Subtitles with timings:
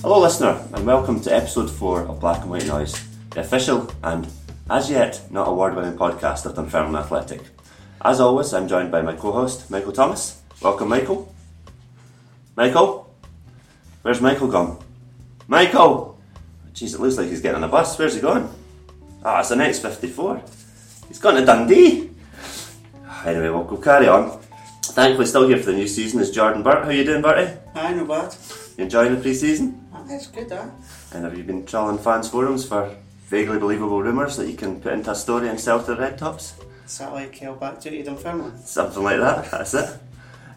[0.00, 4.28] Hello, listener, and welcome to episode 4 of Black and White Noise, the official and,
[4.70, 7.40] as yet, not award winning podcast of Dunfermline Athletic.
[8.02, 10.40] As always, I'm joined by my co host, Michael Thomas.
[10.62, 11.34] Welcome, Michael.
[12.54, 13.12] Michael?
[14.02, 14.78] Where's Michael gone?
[15.48, 16.16] Michael!
[16.74, 17.98] Jeez, it looks like he's getting on a bus.
[17.98, 18.48] Where's he going?
[19.24, 20.40] Ah, it's the next 54.
[21.08, 22.10] He's gone to Dundee.
[23.26, 24.38] Anyway, we'll, we'll carry on.
[24.82, 26.84] Thankfully, still here for the new season is Jordan Burt.
[26.84, 27.52] How you doing, Bertie?
[27.74, 28.32] Aye, no bad.
[28.76, 29.87] You enjoying the pre-season?
[30.08, 30.68] Aye, it's good, aye.
[31.12, 32.94] And have you been trawling fans forums for
[33.28, 36.18] vaguely believable rumours that you can put into a story and sell to the Red
[36.18, 36.54] Tops?
[36.86, 38.58] Satellite Kel back duty Dunfermline.
[38.58, 39.98] Something like that, that's it.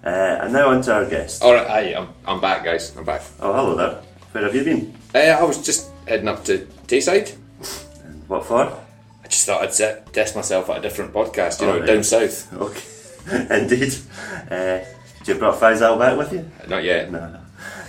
[0.04, 0.10] Uh,
[0.42, 1.44] and now on to our guest.
[1.44, 2.96] All right, aye, I'm, I'm back, guys.
[2.98, 3.22] I'm back.
[3.40, 4.02] Oh, hello there.
[4.32, 4.96] Where have you been?
[5.14, 7.36] Uh, I was just heading up to Tayside.
[8.06, 8.62] And what for?
[9.24, 11.86] I just thought I'd set, test myself at a different podcast, you Oh, know, right.
[11.88, 12.52] down south.
[13.28, 13.94] Okay, indeed.
[14.50, 14.80] Uh,
[15.20, 16.50] did you brought Faisal back with you?
[16.68, 17.12] Not yet.
[17.12, 17.41] No, no.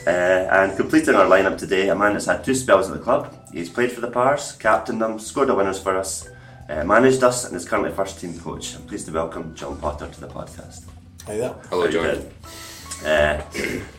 [0.05, 3.33] Uh, and completing our lineup today, a man that's had two spells at the club.
[3.53, 6.29] He's played for the Pars, captained them, scored the winners for us,
[6.69, 8.75] uh, managed us, and is currently first team coach.
[8.75, 10.87] I'm pleased to welcome John Potter to the podcast.
[11.27, 11.55] Hi there.
[11.71, 12.31] Hello, How John.
[13.05, 13.43] Uh,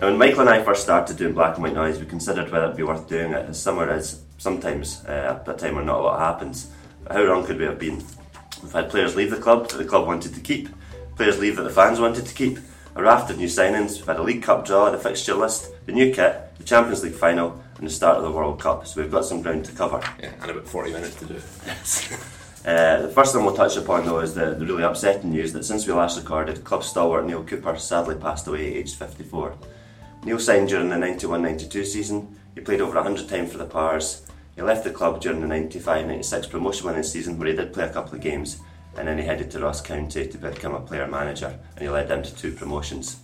[0.01, 2.65] now when Michael and I first started doing black and white noise, we considered whether
[2.65, 3.49] it'd be worth doing it.
[3.49, 6.69] As summer is sometimes uh, at a time when not a lot happens.
[7.05, 8.03] But how wrong could we have been?
[8.61, 10.67] We've had players leave the club that the club wanted to keep,
[11.15, 12.59] players leave that the fans wanted to keep,
[12.95, 13.97] a raft of new signings.
[13.97, 17.13] We've had a League Cup draw, the fixture list, the new kit, the Champions League
[17.13, 18.85] final, and the start of the World Cup.
[18.87, 20.01] So we've got some ground to cover.
[20.21, 21.41] Yeah, and about 40 minutes to do.
[22.65, 25.65] Uh, the first thing we'll touch upon though is the, the really upsetting news that
[25.65, 29.53] since we last recorded, club stalwart Neil Cooper sadly passed away aged 54.
[30.23, 34.61] Neil signed during the 91-92 season, he played over 100 times for the Pars, he
[34.61, 38.15] left the club during the 95-96 promotion winning season where he did play a couple
[38.15, 38.61] of games
[38.97, 42.07] and then he headed to Ross County to become a player manager and he led
[42.07, 43.17] them to two promotions.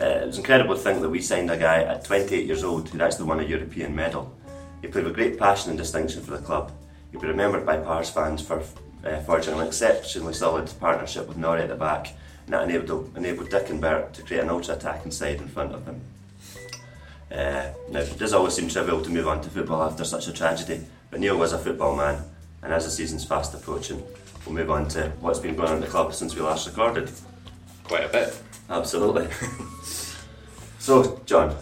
[0.00, 2.88] Uh, it was incredible to think that we signed a guy at 28 years old
[2.88, 4.34] who'd actually won a European medal.
[4.80, 6.72] He played with great passion and distinction for the club.
[7.10, 8.62] He'll be remembered by Pars fans for
[9.04, 12.14] uh, forging an exceptionally solid partnership with Norrie at the back,
[12.46, 15.74] and that enabled, enabled Dick and Bert to create an ultra attacking side in front
[15.74, 16.00] of them.
[17.30, 20.32] Uh, now, it does always seem trivial to move on to football after such a
[20.32, 22.24] tragedy, but Neil was a football man,
[22.62, 24.02] and as the season's fast approaching,
[24.50, 27.10] we'll move on to what's been going on in the club since we last recorded.
[27.84, 28.42] Quite a bit.
[28.68, 29.28] Absolutely.
[30.78, 31.56] so, John,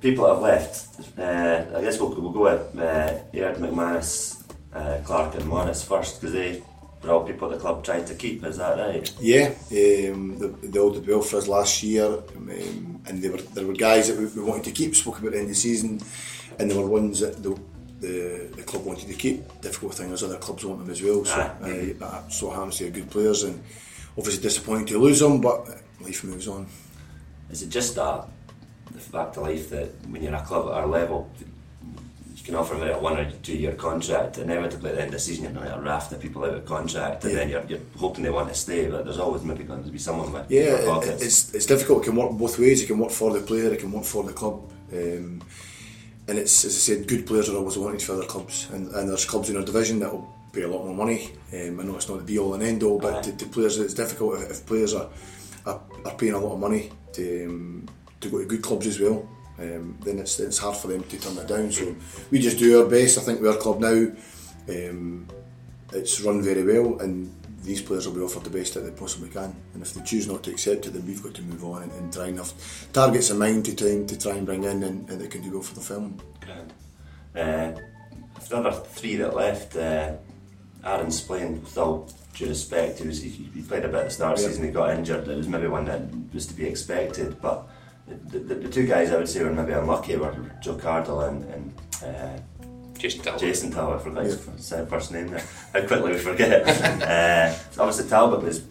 [0.00, 1.18] people have left.
[1.18, 4.42] Uh, I guess we'll, we'll go with uh, Aird McManus,
[4.72, 6.62] uh, Clark, and Morris first because they
[7.02, 8.44] were all people the club tried to keep.
[8.44, 9.12] Is that right?
[9.20, 13.38] Yeah, um, they, they all did well for us last year, um, and they were
[13.38, 14.96] there were guys that we, we wanted to keep.
[14.96, 16.00] Spoke about at the end of the season,
[16.58, 17.58] and there were ones that the
[18.00, 19.60] the, the club wanted to keep.
[19.60, 21.24] Difficult thing is other clubs want them as well.
[21.24, 21.94] So Aye.
[22.00, 23.62] uh, so happens be good players, and
[24.16, 25.66] obviously disappointing to lose them, but
[26.00, 26.66] life moves on.
[27.50, 28.26] Is it just that
[28.92, 31.30] the fact of life that when you're a club at our level,
[32.36, 35.14] you can offer them a one or two year contract, inevitably at the end of
[35.14, 37.38] the season you're going to raft of people out of contract, and Yeah.
[37.38, 39.98] then you're, you're hoping they want to stay, but there's always maybe going to be
[39.98, 42.02] someone with Yeah, it, it's it's difficult.
[42.02, 42.82] It can work both ways.
[42.82, 43.72] It can work for the player.
[43.72, 44.70] It can work for the club.
[44.92, 45.42] Um,
[46.28, 49.08] and it's as I said, good players are always wanted for their clubs, and, and
[49.08, 51.30] there's clubs in our division that will pay a lot more money.
[51.52, 53.78] Um, I know it's not the be all and end all, but to, to players
[53.78, 55.08] it's difficult if, if players are,
[55.66, 57.86] are are paying a lot of money to um,
[58.20, 59.28] to go to good clubs as well.
[59.58, 61.72] Um, then it's it's hard for them to turn it down.
[61.72, 61.96] So
[62.30, 63.18] we just do our best.
[63.18, 64.12] I think with our club now,
[64.68, 65.26] um,
[65.92, 67.34] it's run very well, and
[67.68, 69.54] these players will be offered the best that they possibly can.
[69.74, 71.92] And if they choose not to accept it, then we've got to move on and,
[71.92, 72.52] and try and have
[72.94, 75.42] targets in mind to try and, to try and bring in and, and that can
[75.42, 76.18] do well for the film.
[76.40, 76.72] Grand.
[77.36, 77.78] Uh,
[78.48, 80.12] the other three that left, uh,
[80.82, 83.00] Aaron's playing with all due respect.
[83.00, 84.48] He, was, he, he played a bit at the start of the Yeah.
[84.48, 85.28] season, he got injured.
[85.28, 86.02] It was maybe one that
[86.32, 87.68] was to be expected, but
[88.30, 91.44] the, the, the two guys I would say were maybe unlucky were Joe Cardle and,
[91.52, 92.57] and uh,
[92.98, 93.40] Jason Talbot.
[93.40, 94.00] Jason Talbot.
[94.00, 95.42] I forgot his first- first name there.
[95.72, 96.66] How quickly we forget.
[97.02, 98.62] uh, obviously, Talbot was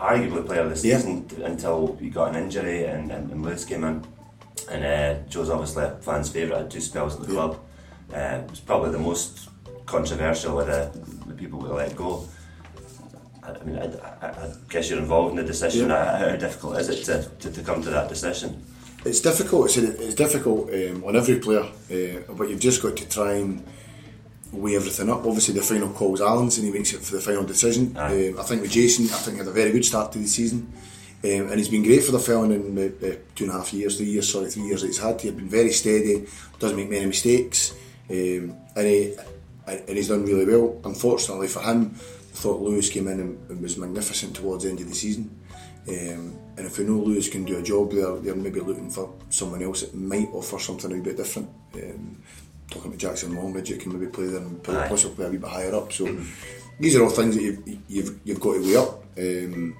[0.00, 3.64] arguably player of the season t- until he got an injury and, and, and Lewis
[3.64, 4.04] came in.
[4.70, 7.34] And uh, Joe's obviously a fan's favourite, had two spells at the Yeah.
[7.34, 7.60] club.
[8.12, 9.48] Uh, it was probably the most
[9.86, 10.90] controversial of the,
[11.26, 12.26] the people we let go.
[13.42, 13.86] I, I mean, I,
[14.26, 15.88] I, I guess you're involved in the decision.
[15.88, 16.18] Yeah.
[16.18, 18.62] How, how difficult is it to, to, to come to that decision?
[19.04, 19.66] It's difficult.
[19.66, 23.64] It's, it's difficult um, on every player, uh, but you've just got to try and
[24.52, 25.26] weigh everything up.
[25.26, 27.96] Obviously, the final call's Alan's, and he makes it for the final decision.
[27.96, 30.26] Um, I think with Jason, I think he had a very good start to the
[30.26, 30.72] season,
[31.24, 33.72] um, and he's been great for the film in the, the two and a half
[33.72, 35.20] years, three years, sorry, three years that he's had.
[35.20, 36.26] He's been very steady,
[36.60, 37.74] doesn't make many mistakes,
[38.08, 39.16] um, and he
[39.66, 40.80] and he's done really well.
[40.84, 44.80] Unfortunately for him, I thought Lewis came in and, and was magnificent towards the end
[44.80, 45.38] of the season.
[45.88, 49.12] Um, and if we know Lewis can do a job there, they're maybe looking for
[49.30, 51.48] someone else that might offer something a bit different.
[51.74, 52.22] Um,
[52.70, 55.92] talking to Jackson Longridge, you can maybe play them possibly a wee bit higher up.
[55.92, 56.04] So
[56.78, 59.02] these are all things that you've, you've, you've got to weigh up.
[59.18, 59.76] Um,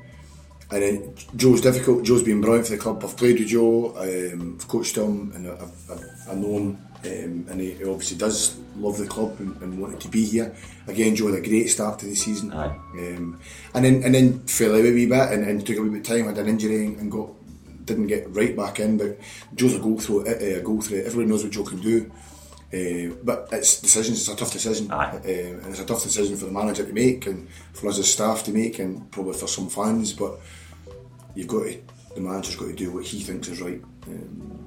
[0.71, 2.03] and then Joe's difficult.
[2.03, 3.05] Joe's been brilliant for the club.
[3.05, 3.95] I've played with Joe.
[3.97, 6.79] Um, I've coached him, and I've, I've, I know him.
[7.05, 10.55] Um, and he, he obviously does love the club and, and wanted to be here.
[10.87, 12.53] Again, Joe had a great start to the season.
[12.53, 13.41] Um,
[13.75, 16.01] and then and then fell out a wee bit and, and took a wee bit
[16.01, 16.25] of time.
[16.25, 17.31] I had an injury and, got
[17.85, 18.99] didn't get right back in.
[18.99, 19.19] But
[19.55, 21.05] Joe's a goal through a goal threat.
[21.07, 22.11] Everybody knows what Joe can do.
[22.73, 24.21] Uh, but it's decisions.
[24.21, 27.27] It's a tough decision, um, and it's a tough decision for the manager to make,
[27.27, 30.15] and for us as staff to make, and probably for some fans.
[30.15, 30.41] But
[31.35, 31.83] you've got to,
[32.15, 34.62] the manager's got to do what he thinks is right um,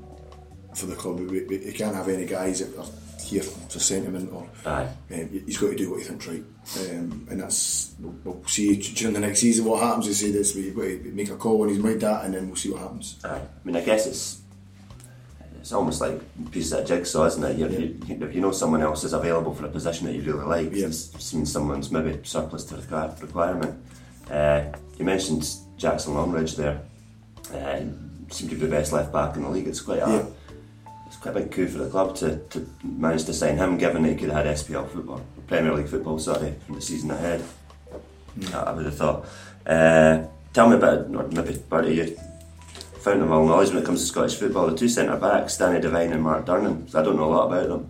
[0.76, 1.20] for the club.
[1.20, 2.86] We, we, we can't have any guys that are
[3.22, 4.88] here for sentiment, or Aye.
[5.14, 6.44] um, he's got to do what he thinks right,
[6.92, 10.06] um, and that's we'll, we'll see during the next season what happens.
[10.06, 12.48] They say this, we've got to make a call when he's made that, and then
[12.48, 13.20] we'll see what happens.
[13.24, 13.38] Aye.
[13.42, 14.42] I mean, I guess it's
[15.60, 17.58] it's almost like pieces of jigsaw, isn't it?
[17.58, 20.46] You, you, if you know someone else is available for a position that you really
[20.46, 20.86] like, Yeah.
[20.88, 23.84] it means someone's maybe surplus to require, requirement.
[24.30, 24.66] Uh,
[25.00, 26.82] you mentioned Jackson Longridge there.
[27.52, 27.80] Uh,
[28.30, 29.68] seemed to be the best left back in the league.
[29.68, 30.26] It's quite a Yeah.
[31.16, 34.04] It's quite a big coup for the club to, to manage to sign him, given
[34.04, 37.42] that he could have had SPL football, Premier League football, sorry, from the season ahead.
[38.54, 39.26] I, I would have thought.
[39.66, 42.18] Uh, tell me about, or maybe part of you,
[43.00, 44.68] fountain of all knowledge when it comes to Scottish football.
[44.68, 46.94] The two centre backs, Danny Devine and Mark Durnan.
[46.94, 47.90] I don't know a lot about them.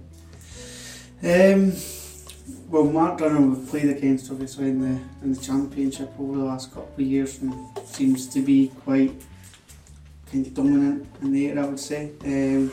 [1.23, 1.73] Um,
[2.69, 6.71] well, Mark Durnan we've played against obviously in the in the championship over the last
[6.71, 7.55] couple of years and
[7.87, 9.19] seems to be quite
[10.31, 12.11] kind of dominant in the air, I would say.
[12.23, 12.71] Um,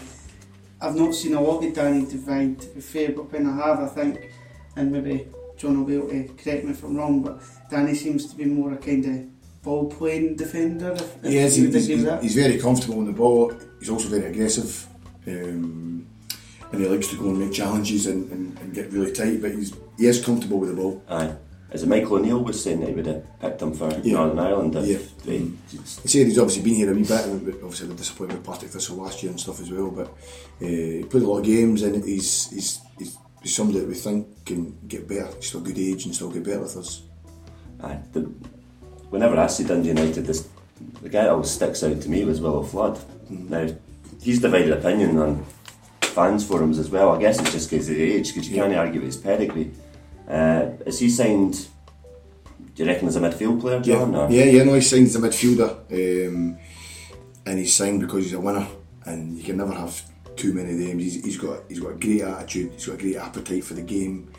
[0.83, 3.81] I've not seen a lot of Danny Devine to be fair, but when I have,
[3.81, 4.31] I think,
[4.77, 7.41] and maybe John will be able to correct me if I'm wrong, but
[7.71, 10.91] Danny seems to be more a kind of ball playing defender.
[10.93, 11.59] If, if He is.
[11.59, 12.23] you would He's, agree with that.
[12.23, 13.53] he's very comfortable on the ball.
[13.79, 14.87] He's also very aggressive,
[15.29, 16.05] um,
[16.73, 19.41] and he likes to go and make challenges and, and, and get really tight.
[19.41, 21.01] But he's he is comfortable with the ball.
[21.09, 21.35] Aye.
[21.73, 24.15] Is it Michael O'Neill was saying that he would have picked him for Yeah.
[24.15, 24.99] Northern Ireland if Yeah.
[25.25, 25.79] they, He
[26.09, 28.97] said he's obviously been here a wee bit, and obviously the disappointment with Partick Thistle
[28.97, 29.91] last year and stuff as well.
[29.91, 33.89] But uh, he played a lot of games, and he's he's, he's, he's somebody that
[33.89, 35.29] we think can get better.
[35.37, 37.03] He's still good age and still get better with us.
[37.83, 37.99] Aye.
[38.13, 38.21] The,
[39.11, 40.47] whenever I see Dundee United, this,
[41.03, 42.99] the guy that always sticks out to me was Willo Flood.
[43.31, 43.67] Now,
[44.21, 45.45] he's divided opinion on
[46.03, 47.11] fans forums as well.
[47.13, 49.71] I guess it's just because of the age, because you can't argue with his pedigree.
[50.29, 51.69] Uh, is he signed,
[52.75, 54.13] do you reckon, as a midfield player, John?
[54.13, 54.63] Yeah, or- yeah, yeah.
[54.65, 56.59] No, he's signed as a midfielder, um,
[57.47, 58.67] and he's signed because he's a winner,
[59.05, 60.01] and you can never have
[60.37, 60.99] too many of them.
[60.99, 62.73] He's, he's got he's got a great attitude.
[62.73, 64.33] He's got a great appetite for the game.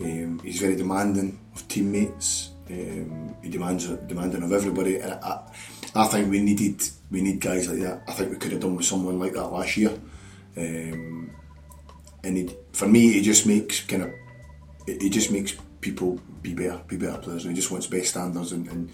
[0.00, 2.50] Um, he's very demanding of teammates.
[2.68, 5.40] Um, he demands demanding of everybody, and I,
[5.94, 8.02] I think we needed we need guys like that.
[8.08, 9.92] I think we could have done with someone like that last year.
[10.56, 11.30] Um,
[12.22, 14.10] and he, for me, he just makes kind of
[14.86, 17.44] it, it just makes people be better, be better players.
[17.44, 18.90] And he just wants best standards, and, and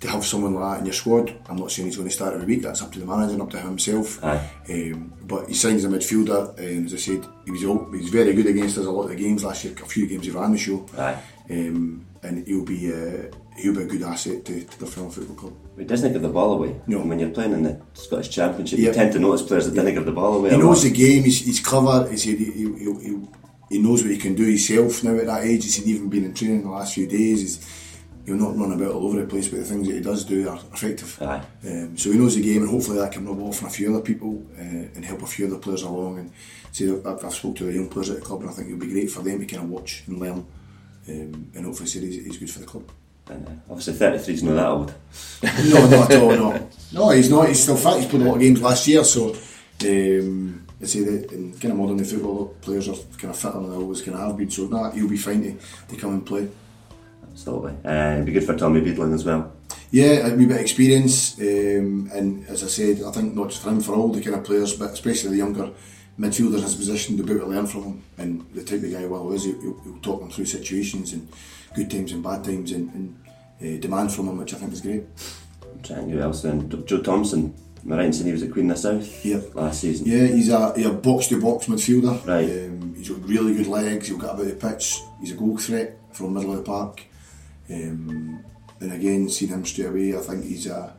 [0.00, 2.32] to have someone like that in your squad, I'm not saying he's going to start
[2.34, 2.62] every week.
[2.62, 4.22] That's up to the manager and up to himself.
[4.22, 8.08] Um, but he signs a midfielder, and as I said, he was al- he was
[8.10, 9.74] very good against us a lot of the games last year.
[9.82, 10.86] A few games he ran the show,
[11.50, 13.24] um, and he'll be uh,
[13.56, 15.54] he'll be a good asset to, to the Film Football Club.
[15.76, 16.80] He doesn't give the ball away.
[16.86, 17.00] No.
[17.00, 18.88] When you're playing in the Scottish Championship, Yeah.
[18.88, 20.50] you tend to notice players that didn't give the ball away.
[20.50, 20.90] He knows lot.
[20.92, 21.24] the game.
[21.24, 22.08] He's, he's clever.
[22.08, 23.18] He said he, he, he,
[23.68, 25.64] he, knows what he can do himself now at that age.
[25.64, 27.40] He's even been in training the last few days.
[27.40, 27.88] He's,
[28.28, 30.48] he'll not run about all over the place, but the things that he does do
[30.48, 31.20] are effective.
[31.22, 31.42] Aye.
[31.66, 33.94] Um, so he knows the game, and hopefully that can rub off on a few
[33.94, 34.62] other people uh,
[34.94, 36.18] and help a few other players along.
[36.18, 36.32] And
[36.72, 38.80] see, I've, I've spoke to the young players at the club, and I think it'll
[38.80, 40.46] be great for them to kind of watch and learn.
[41.08, 42.90] Um, and hopefully, say he's, he's good for the club.
[43.30, 44.94] And, uh, obviously, 33 is not that old.
[45.42, 46.30] No, not at all.
[46.30, 47.48] No, no, he's not.
[47.48, 47.96] He's still fit.
[48.00, 49.34] He's played a lot of games last year, so
[49.84, 53.54] um, I say that in kind of modern day football, players are kind of fitter
[53.54, 54.50] than they always kind of have been.
[54.50, 55.56] So nah, he'll be fine to,
[55.88, 56.48] to come and play.
[57.30, 57.72] Absolutely.
[57.84, 59.52] Uh, it'd be good for Tommy Beadling as well.
[59.90, 63.62] Yeah, a wee bit of experience, um, and as I said, I think not just
[63.62, 65.70] for him, for all the kind of players, but especially the younger
[66.18, 68.04] midfielders in his position, they'll be able to learn from him.
[68.18, 71.28] And the type of guy Will is, he'll, he'll, talk them through situations and
[71.74, 73.18] good times and bad times, and, and
[73.62, 75.04] uh, demand from him, which I think is great.
[75.82, 76.68] Trying who else then.
[76.86, 77.54] Joe Thomson.
[77.84, 79.40] Am I right in saying he was at Queen of the South Yeah.
[79.54, 80.06] last season?
[80.06, 82.26] Yeah, he's a, he's a box to box midfielder.
[82.26, 82.66] Right.
[82.66, 84.08] Um, he's got really good legs.
[84.08, 85.00] He'll get about the pitch.
[85.20, 87.02] He's a goal threat from middle of the park.
[87.70, 88.40] Um,
[88.80, 90.94] and again, seeing him straight away, I think he's a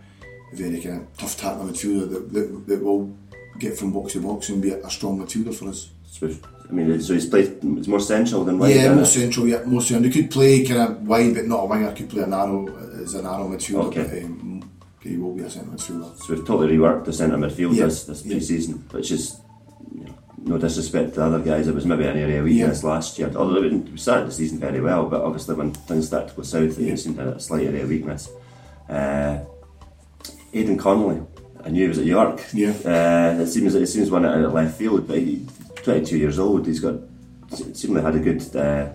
[0.54, 3.16] very kind of tough tackling midfielder that, that, that will
[3.60, 5.90] get from box to box and be a, a strong midfielder for us.
[6.06, 6.30] So,
[6.70, 7.58] I mean, so he's played.
[7.64, 8.76] It's more central than wide.
[8.76, 9.08] yeah, more it?
[9.08, 9.48] central.
[9.48, 10.12] Yeah, more central.
[10.12, 11.92] He could play kind of wide, but not a winger.
[11.94, 12.68] Could play a narrow
[13.02, 13.86] as a narrow midfielder.
[13.88, 14.04] Okay.
[14.04, 14.49] But, um,
[15.02, 16.18] he will be a centre midfielder.
[16.18, 17.86] So we've totally reworked the centre midfield Yeah.
[17.86, 18.32] this, this Yeah.
[18.34, 19.38] pre-season, which is
[19.96, 20.14] you know,
[20.44, 21.68] no disrespect to the other guys.
[21.68, 23.32] It was maybe an area of weakness last year.
[23.36, 26.78] Although we started the season very well, but obviously when things started to go south,
[26.80, 26.94] Yeah.
[26.94, 28.30] it seemed to have a slight area of weakness.
[28.90, 29.40] Uh,
[30.54, 31.22] Aidan Connolly,
[31.64, 32.42] I knew he was at York.
[32.54, 32.74] Yeah.
[32.86, 35.48] Uh, it seems it seems one out of left field, but he's
[35.84, 36.66] 22 years old.
[36.66, 36.96] He's got
[37.74, 38.90] seemingly had a good uh,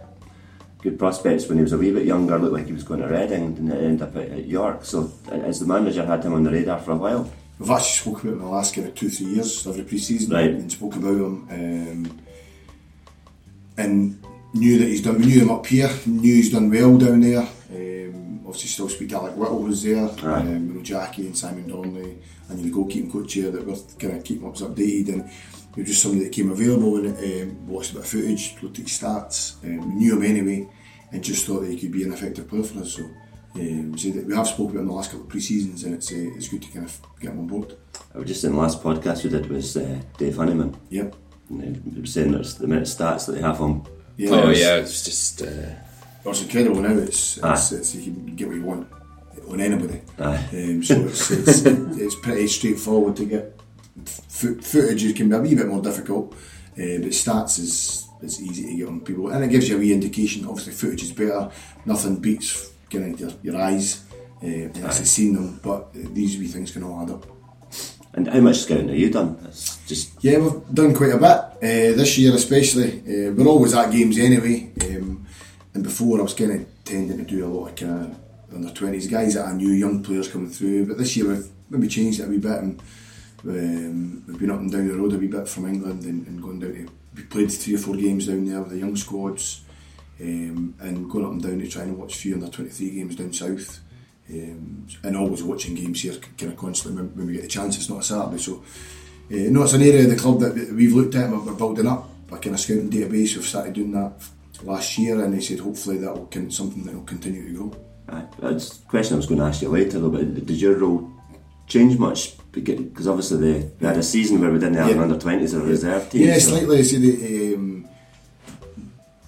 [0.84, 2.38] good prospects when he was a wee bit younger.
[2.38, 4.84] Looked like he was going to Reading and ended up at, at York.
[4.84, 7.32] So uh, as the manager had him on the radar for a while.
[7.58, 10.34] We've actually spoke about him in the last kind of two, three years, every pre-season,
[10.34, 10.50] Right.
[10.50, 12.18] and spoke about him, um,
[13.76, 14.22] and
[14.52, 15.18] knew that he's done.
[15.18, 17.46] We knew him up here, knew he's done well down there.
[17.72, 20.40] Um, obviously, still speak Alec Whittle was there, Aye.
[20.40, 24.16] um, you know, Jackie and Simon Donnelly, and the goalkeeping coach here that we're kind
[24.18, 25.08] of keeping us updated.
[25.10, 25.30] And
[25.76, 28.78] he was just somebody that came available and um, watched a bit of footage, looked
[28.80, 30.68] at his stats, um, knew him anyway,
[31.14, 32.92] and just thought that he could be an effective player for us.
[32.94, 33.04] So.
[33.56, 36.10] Um, so that we have spoken about him the last couple of pre-seasons and it's
[36.10, 37.76] uh, it's good to kind of get him on board.
[38.12, 40.76] I was just in the last podcast we did was uh, Dave Honeyman.
[40.90, 41.14] Yep.
[41.50, 43.86] And he was saying there's the amount of stats that they have on.
[44.16, 44.60] Yeah, oh Players.
[44.60, 45.46] yeah, it's just uh,
[46.24, 46.96] Well, it's incredible now.
[46.98, 48.88] It's, it's, it's you can get what you want
[49.48, 50.00] on anybody.
[50.18, 50.48] Aye.
[50.52, 53.60] Um, so it's, it's it's pretty straightforward to get.
[54.04, 58.64] Fo- footage can be a wee bit more difficult, uh, but stats is is easy
[58.64, 60.46] to get on people, and it gives you a wee indication.
[60.46, 61.50] Obviously, footage is better.
[61.84, 64.04] Nothing beats getting into your, your eyes
[64.42, 65.60] uh, and actually seeing them.
[65.62, 67.26] But these wee things can all add up.
[68.14, 69.36] And how much scouting have you done?
[69.44, 73.00] It's just Yeah, we've done quite a bit uh, this year, especially.
[73.00, 75.26] Uh, we're always at games anyway, um,
[75.74, 78.70] and before I was kind of tending to do a lot of kind of under
[78.70, 80.86] twenties guys that I knew, young players coming through.
[80.86, 82.80] But this year we've maybe changed it a wee bit, and
[83.42, 86.40] um, we've been up and down the road a wee bit from England and, and
[86.40, 86.88] going down to.
[87.14, 89.62] We played three or four games down there with the young squads,
[90.20, 92.90] um, and going up and down to try and watch a few under twenty three
[92.90, 93.80] games down south.
[94.28, 97.76] Um, and always watching games here kind of constantly when, when we get the chance.
[97.76, 98.64] It's not a Saturday, so
[99.30, 102.08] uh, no, it's an area of the club that we've looked at we're building up
[102.32, 103.36] a kind of scouting database.
[103.36, 104.12] We've started doing that
[104.62, 107.84] last year, and they said hopefully that will con- something that will continue to grow.
[108.08, 111.10] Aye, that's a question I was going to ask you later but did your role
[111.74, 112.20] change much?
[112.52, 114.94] Because obviously they, we had a season where we didn't have Yeah.
[114.96, 116.22] an under 20s or a reserve team.
[116.28, 116.78] Yeah, so- slightly.
[116.78, 117.88] I see the um,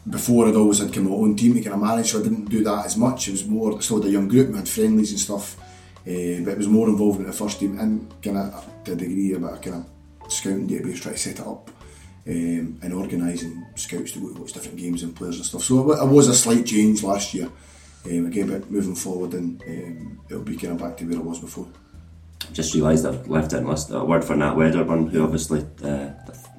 [0.08, 2.22] before I'd always had kind of my own team to kind of manage, so I
[2.22, 3.28] didn't do that as much.
[3.28, 5.56] It was more still had a young group, we had friendlies and stuff,
[6.06, 7.90] uh, but it was more involved in the first team and
[8.22, 11.70] kind of to a degree about kind of scouting database, try to set it up.
[12.28, 15.62] Um, and organising scouts to go to watch different games and players and stuff.
[15.62, 17.48] So it it was a slight change last year.
[18.04, 21.24] Um, again, but moving forward, and um, it'll be kind of back to where it
[21.24, 21.68] was before.
[22.52, 26.10] Just realised I've left it in list a word for Nat Wedderburn, who obviously, uh,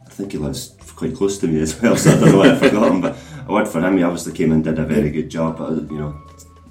[0.05, 2.51] I think he lives quite close to me as well, so I don't know why
[2.51, 3.17] I forgot him, but
[3.47, 5.97] a word for him, he obviously came and did a very good job, but you
[5.99, 6.15] know,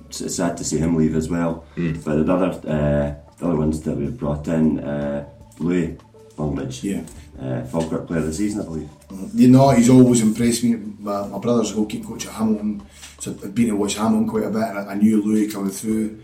[0.08, 1.64] it's, it's sad to see him leave as well.
[1.76, 5.96] But the other, uh, the other ones that we've brought in, uh, Louis
[6.36, 7.02] Longridge, Yeah.
[7.40, 8.90] uh, Falkirk Player of the Season, I believe.
[9.34, 10.74] You know, he's always impressed me.
[10.98, 12.82] My, my brother's a goalkeeping coach at Hamilton,
[13.20, 15.70] so I've been to watch Hamilton quite a bit, and I, I knew Louis coming
[15.70, 16.20] through.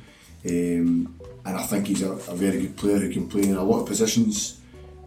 [0.49, 3.63] Um, and I think he's a, a very good player who can play in a
[3.63, 4.61] lot of positions.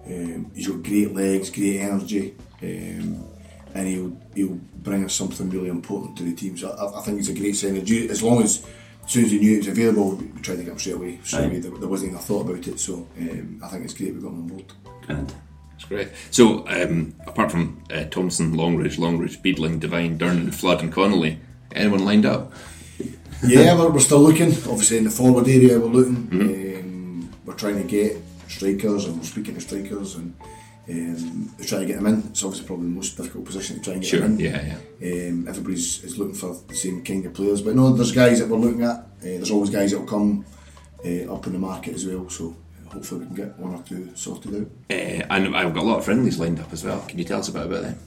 [0.06, 3.26] Um, he's got great legs, great energy, um,
[3.74, 6.58] and he'll he'll bring us something really important to the team.
[6.58, 7.82] So I, I think he's a great signing.
[8.10, 8.66] As long as
[9.06, 11.20] as soon as he knew he was available, we tried to get him straight away.
[11.24, 11.60] Straight away.
[11.60, 12.80] There, there wasn't even a thought about it.
[12.80, 14.74] So um, I think it's great we got him on board.
[15.08, 15.34] And
[15.76, 16.10] it's great.
[16.32, 21.40] So um, apart from uh, Thomson, Longridge, Longridge, Beadling, Devine, Durnan, Flood, and Connolly,
[21.74, 22.54] anyone lined up?
[23.44, 24.48] Yeah, we're, we're still looking.
[24.50, 26.28] Obviously, in the forward area, we're looking.
[26.32, 30.34] Um, we're trying to get strikers, and we're speaking to strikers, and
[30.90, 32.20] um, we're trying to get them in.
[32.30, 34.40] It's obviously probably the most difficult position to try and get Sure, them in.
[34.40, 35.30] yeah, yeah.
[35.30, 38.50] Um, everybody's is looking for the same kind of players, but no, there's guys that
[38.50, 38.98] we're looking at.
[38.98, 40.46] Uh, there's always guys that will come
[41.06, 42.30] uh, up in the market as well.
[42.30, 44.68] So uh, hopefully we can get one or two sorted out.
[44.90, 47.02] Uh, and I've got a lot of friendlies lined up as well.
[47.08, 48.00] Can you tell us a bit about them?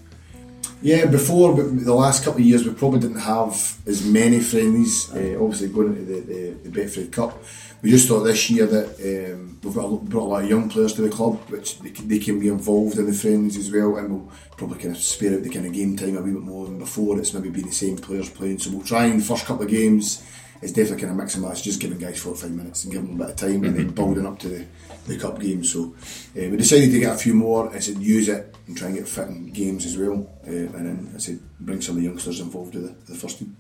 [0.80, 5.12] Yeah, before but the last couple of years, we probably didn't have as many friendlies.
[5.12, 7.37] Uh, obviously, going into the, the, the Betfred Cup,
[7.82, 10.68] we just thought this year that um, we've got a, brought a lot of young
[10.68, 13.73] players to the club, which they can, they can be involved in the friendlies as
[13.73, 16.32] well, and we'll probably kind of spare out the kind of game time a wee
[16.32, 17.18] bit more than before.
[17.18, 19.70] It's maybe been the same players playing, so we'll try in the first couple of
[19.70, 20.25] games.
[20.62, 22.92] It's definitely kind of mix and match, just giving guys four or five minutes and
[22.92, 24.66] giving them a bit of time, and then building up to the,
[25.06, 25.64] the cup game.
[25.64, 25.94] So
[26.37, 27.73] uh, we decided to get a few more.
[27.73, 30.87] I said use it and try and get fit in games as well, uh, and
[30.87, 33.56] then I said bring some of the youngsters involved with the, the first team.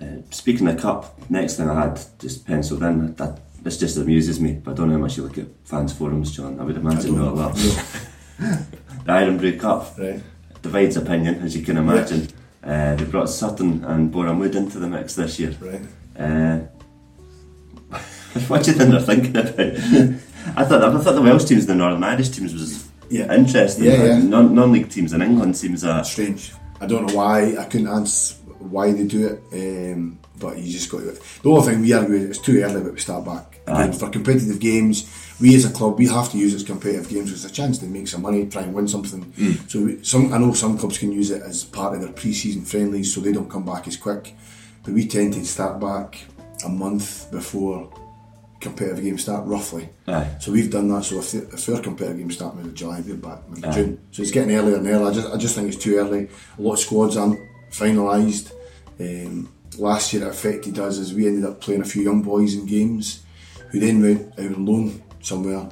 [0.00, 4.40] uh, speaking of cup, next thing I had just penciled in, that, this just amuses
[4.40, 6.58] me, but I don't know how much you look at fans forums, John.
[6.60, 7.54] I would imagine not a lot.
[8.38, 8.66] the
[9.08, 10.22] Irn-Bru Cup Right.
[10.62, 12.28] divides opinion, as you can imagine.
[12.62, 15.54] Uh, they brought Sutton and Borehamwood into the mix this year.
[15.60, 15.82] Right.
[16.18, 16.60] Uh,
[18.48, 19.58] what do you think they're thinking about?
[20.56, 23.34] I thought I thought the Welsh teams and the Northern Irish teams was Yeah.
[23.34, 23.84] interesting.
[23.84, 24.18] Yeah, yeah.
[24.18, 26.52] Non non-league teams in England seems uh, strange.
[26.80, 27.56] I don't know why.
[27.56, 31.12] I couldn't answer why they do it, um, but you just got to.
[31.42, 33.60] The only thing we argue is it's too early, but we start back.
[33.68, 33.90] Aye.
[33.90, 35.10] for competitive games,
[35.40, 37.32] we as a club we have to use it as competitive games.
[37.32, 39.32] It's a chance to make some money, try and win something.
[39.68, 42.64] So we, some I know some clubs can use it as part of their pre-season
[42.64, 44.34] friendlies, so they don't come back as quick.
[44.84, 46.18] But we tend to start back
[46.64, 47.90] a month before
[48.60, 49.88] competitive games start, roughly.
[50.08, 50.36] Aye.
[50.40, 51.04] So we've done that.
[51.04, 54.00] So if, the, if our competitive games start in July, we're back in June.
[54.12, 55.08] So it's getting earlier and earlier.
[55.08, 56.28] I just, I just think it's too early.
[56.58, 57.38] A lot of squads aren't
[57.70, 58.52] finalised.
[58.98, 62.54] Um, last year it affected us as we ended up playing a few young boys
[62.54, 63.24] in games
[63.70, 65.68] who then went out on loan somewhere.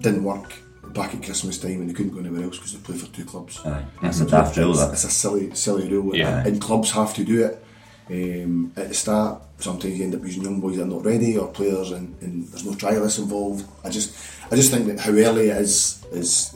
[0.00, 0.52] Didn't work
[0.92, 3.24] back at Christmas time and they couldn't go anywhere else because they play for two
[3.24, 3.60] clubs.
[3.64, 4.78] aye, that's a daft rule.
[4.92, 6.44] It's a silly, silly rule, Yeah.
[6.46, 7.63] and clubs have to do it.
[8.10, 11.38] Um, at the start, sometimes you end up using young boys that are not ready
[11.38, 13.66] or players, and, and there's no trialists involved.
[13.82, 14.14] I just,
[14.52, 16.54] I just think that how early it is is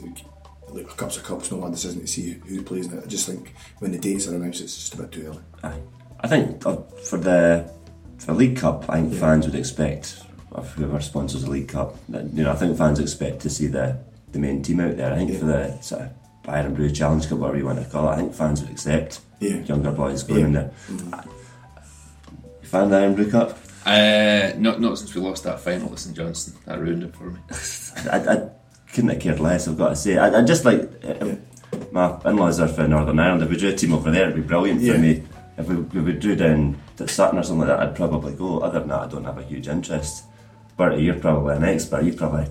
[0.69, 1.39] like a cup's a cup.
[1.39, 3.03] It's not one decision to see who plays in it.
[3.03, 5.39] I just think when the dates are announced, it's just a bit too early.
[5.63, 5.81] Aye.
[6.19, 6.75] I think uh,
[7.05, 7.71] for the
[8.19, 11.95] for the League Cup, I think fans would expect of whoever sponsors the League Cup.
[12.09, 13.97] that, You know, I think fans expect to see the
[14.33, 15.11] the main team out there.
[15.13, 15.39] I think Yeah.
[15.39, 16.09] for the sort of
[16.47, 19.57] Irn-Bru Challenge Cup, whatever you want to call it, I think fans would accept Yeah.
[19.63, 20.45] younger boys going Yeah.
[20.47, 20.71] in there.
[20.89, 21.23] You fan
[22.71, 23.57] the Irn-Bru Cup?
[23.85, 26.55] Uh, not not since we lost that final to St Johnstone.
[26.65, 27.39] That ruined it for me.
[28.11, 28.49] I, I
[28.93, 29.67] couldn't have cared less.
[29.67, 31.35] I've got to say, I, I just like uh,
[31.91, 33.43] my in-laws are from Northern Ireland.
[33.43, 34.93] If we drew a team over there, it'd be brilliant Yeah.
[34.93, 35.23] for me.
[35.57, 38.59] If we, if we drew down to Sutton or something like that, I'd probably go.
[38.59, 40.25] Other than that, I don't have a huge interest.
[40.77, 42.03] Bertie, you're probably an expert.
[42.03, 42.47] You probably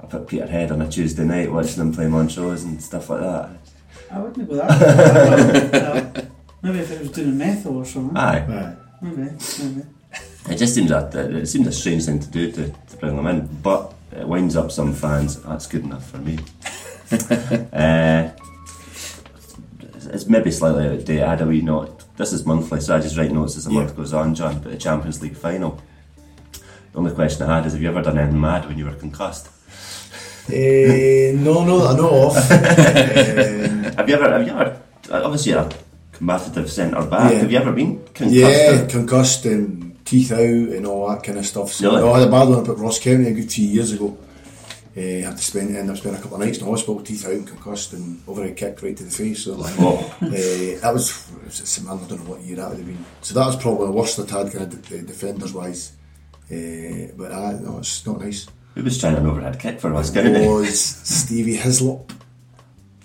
[0.00, 3.50] I put Peterhead on a Tuesday night watching them play Montrose and stuff like that.
[4.10, 6.30] I wouldn't go that
[6.62, 6.70] far.
[6.70, 8.16] Uh, Maybe if it was doing meth or something.
[8.16, 8.76] Aye, Right.
[9.02, 9.16] Maybe,
[9.62, 9.82] maybe.
[10.50, 13.26] it just seems that it seems a strange thing to do to, to bring them
[13.26, 15.42] in, but it winds up some fans.
[15.42, 16.38] That's good enough for me.
[17.72, 18.30] uh,
[20.12, 21.22] it's maybe slightly out of date.
[21.22, 22.04] I had a wee note.
[22.16, 23.80] This is monthly, so I just write notes as the Yeah.
[23.80, 24.60] month goes on, John.
[24.60, 25.80] But the Champions League final.
[26.92, 28.94] The only question I had is: Have you ever done anything mad when you were
[28.94, 29.48] concussed?
[30.50, 32.36] Eh, no, no, that I know of.
[32.36, 34.30] Um, Have you ever?
[34.30, 34.80] Have you ever?
[35.10, 35.70] Obviously, you're a
[36.16, 37.32] combative centre back.
[37.32, 37.38] Yeah.
[37.38, 38.32] Have you ever been concussed?
[38.34, 41.72] yeah, concussed and teeth out and all that kind of stuff.
[41.72, 42.00] So Really?
[42.02, 44.16] no, I had a bad one up at Ross County a good two years ago.
[44.96, 47.26] Uh, had to spend end up spending a couple of nights in the hospital, teeth
[47.26, 49.44] out, and concussed, and overhead kick right to the face.
[49.44, 53.04] So Oh, uh, that was, was I don't know what year that would have been.
[53.20, 55.92] So that was probably the worst I'd had, kind of de- defenders wise.
[56.50, 58.46] Uh, but uh, no, it's not nice.
[58.74, 60.14] who was trying an overhead kick for us?
[60.16, 62.10] It was Stevie Hislop,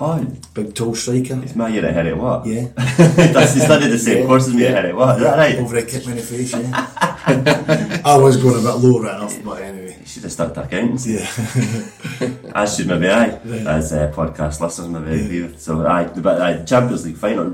[0.04, 1.40] Oh, big tall striker.
[1.44, 2.48] it's my year at Heriot-Watt?
[2.48, 5.18] Yeah, That's he studied the same course as me at Heriot-Watt.
[5.18, 5.56] Is that right?
[5.60, 6.54] overhead kick me in the face.
[6.54, 9.96] Yeah, I was going a bit low right enough, but anyway.
[10.00, 11.12] You should have stuck to accountancy.
[11.22, 13.68] Yeah, As should maybe I, Right.
[13.68, 15.62] as uh, podcast listeners maybe agree with.
[15.62, 17.46] So I, but I, Champions League final,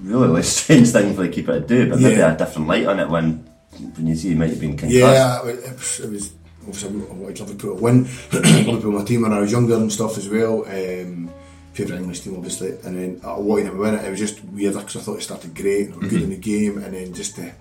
[0.00, 2.34] really like, strange thing for the keeper to do, but maybe Yeah.
[2.34, 3.44] a different light on it when
[3.94, 4.92] when you see he might have been concussed.
[4.94, 6.32] yeah, it was, it was
[6.68, 8.04] obviously I wanted Liverpool to win.
[8.32, 10.64] Liverpool my team when I was younger and stuff as well.
[10.66, 11.30] Um,
[11.72, 14.04] favourite English team obviously, and then I wanted him to win it.
[14.04, 16.32] It was just weird because I thought it started great and was good mm-hmm.
[16.32, 17.52] in the game, and then just the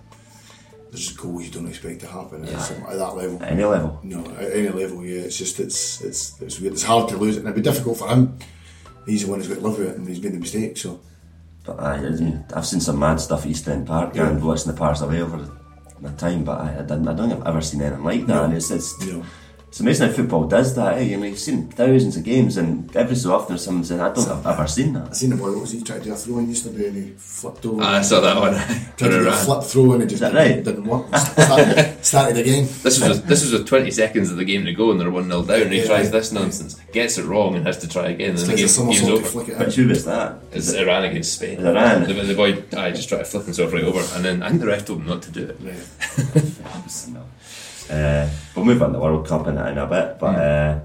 [0.91, 3.43] there's just goals you don't expect to happen it's at that level.
[3.43, 3.99] At any level.
[4.03, 5.21] No, at any level, yeah.
[5.21, 6.73] It's just it's it's it's weird.
[6.73, 8.37] It's hard to lose it, and it'd be difficult for him.
[9.05, 10.77] He's the one who's got to live with it, and he's made the mistake.
[10.77, 10.99] So
[11.65, 14.29] But uh, I, I I've seen some mad stuff at East End Park Yeah.
[14.29, 15.49] and watching the Pars away over
[16.01, 18.33] my time, but I, I, don't, I don't think I've ever seen anything like that.
[18.33, 18.43] No.
[18.45, 19.25] And it's, it's, know,
[19.77, 20.97] it's amazing how football does that.
[20.97, 21.01] Eh?
[21.01, 24.05] You know, you've seen thousands of games, and every so often there's someone saying, I
[24.05, 25.15] don't think I've ever seen I that.
[25.15, 25.39] seen him.
[25.39, 27.83] What was he trying to do a throw in yesterday, and he flipped over.
[27.83, 28.53] Ah, I saw that one.
[28.97, 30.63] Tried to do a flip throw and it just didn't, right?
[30.63, 31.15] didn't work.
[31.15, 32.63] Started, started again.
[32.81, 35.11] This was with, this was with 20 seconds of the game to go and they're
[35.11, 35.61] 1 0 down.
[35.61, 35.85] And he Yeah.
[35.85, 38.31] tries this nonsense, gets it wrong and has to try again.
[38.31, 39.43] And It's the like a game, game's somersault to over.
[39.45, 40.39] flick But who was that?
[40.51, 41.63] It's Iran against Spain.
[41.63, 42.05] Iran.
[42.07, 44.61] The, the boy, I just tried to flip himself right over, and then I think
[44.61, 45.57] the ref told him not to do it.
[45.61, 46.43] Right.
[47.89, 50.79] Uh, we'll move on to the World Cup in, in a bit, but uh,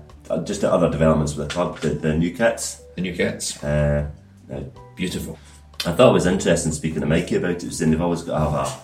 [0.44, 2.82] just the other developments with the club, the, the new kits.
[2.96, 4.08] The new kits, Uh,
[4.52, 4.60] uh,
[4.96, 5.38] beautiful.
[5.84, 8.50] I thought it was interesting speaking to Mikey about it, saying they've always got to
[8.50, 8.82] have